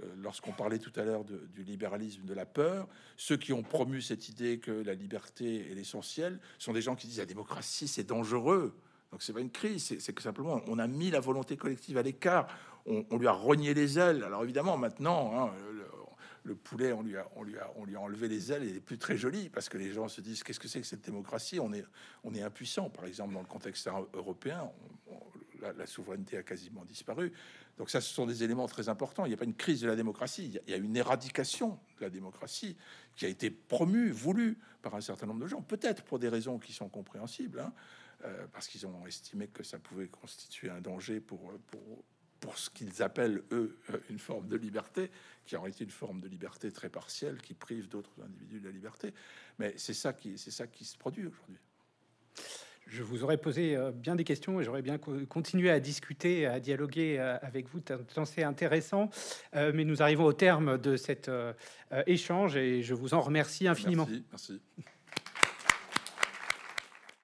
[0.03, 2.87] euh, lorsqu'on parlait tout à l'heure du libéralisme de la peur,
[3.17, 7.07] ceux qui ont promu cette idée que la liberté est l'essentiel sont des gens qui
[7.07, 8.75] disent la démocratie c'est dangereux.
[9.13, 12.01] Donc c'est pas une crise, c'est que simplement on a mis la volonté collective à
[12.01, 12.47] l'écart,
[12.87, 14.23] on, lui a rogné les ailes.
[14.23, 15.53] Alors évidemment maintenant, hein,
[16.43, 18.69] le, poulet, on lui, a, on, lui a, on lui a enlevé les ailes, et
[18.69, 20.87] il est plus très joli parce que les gens se disent qu'est-ce que c'est que
[20.87, 21.59] cette démocratie?
[21.59, 21.85] On est,
[22.23, 22.89] on est impuissant.
[22.89, 24.67] Par exemple, dans le contexte européen,
[25.77, 27.33] la, souveraineté a quasiment disparu.
[27.77, 29.25] Donc ça, ce sont des éléments très importants.
[29.25, 32.01] Il n'y a pas une crise de la démocratie, il y a une éradication de
[32.05, 32.77] la démocratie
[33.15, 36.57] qui a été promue, voulue par un certain nombre de gens, peut-être pour des raisons
[36.57, 37.71] qui sont compréhensibles, hein,
[38.25, 42.03] euh, parce qu'ils ont estimé que ça pouvait constituer un danger pour, pour,
[42.39, 45.11] pour ce qu'ils appellent, eux, euh, une forme de liberté,
[45.45, 48.71] qui en été une forme de liberté très partielle, qui prive d'autres individus de la
[48.71, 49.13] liberté.
[49.59, 51.57] Mais c'est ça qui, c'est ça qui se produit aujourd'hui.
[52.87, 56.59] Je vous aurais posé euh, bien des questions et j'aurais bien continué à discuter, à
[56.59, 59.09] dialoguer avec vous, tant c'est intéressant.
[59.53, 61.29] Mais nous arrivons au terme de cet
[62.07, 64.05] échange et je vous en remercie infiniment.
[64.05, 64.23] merci.
[64.31, 64.61] merci.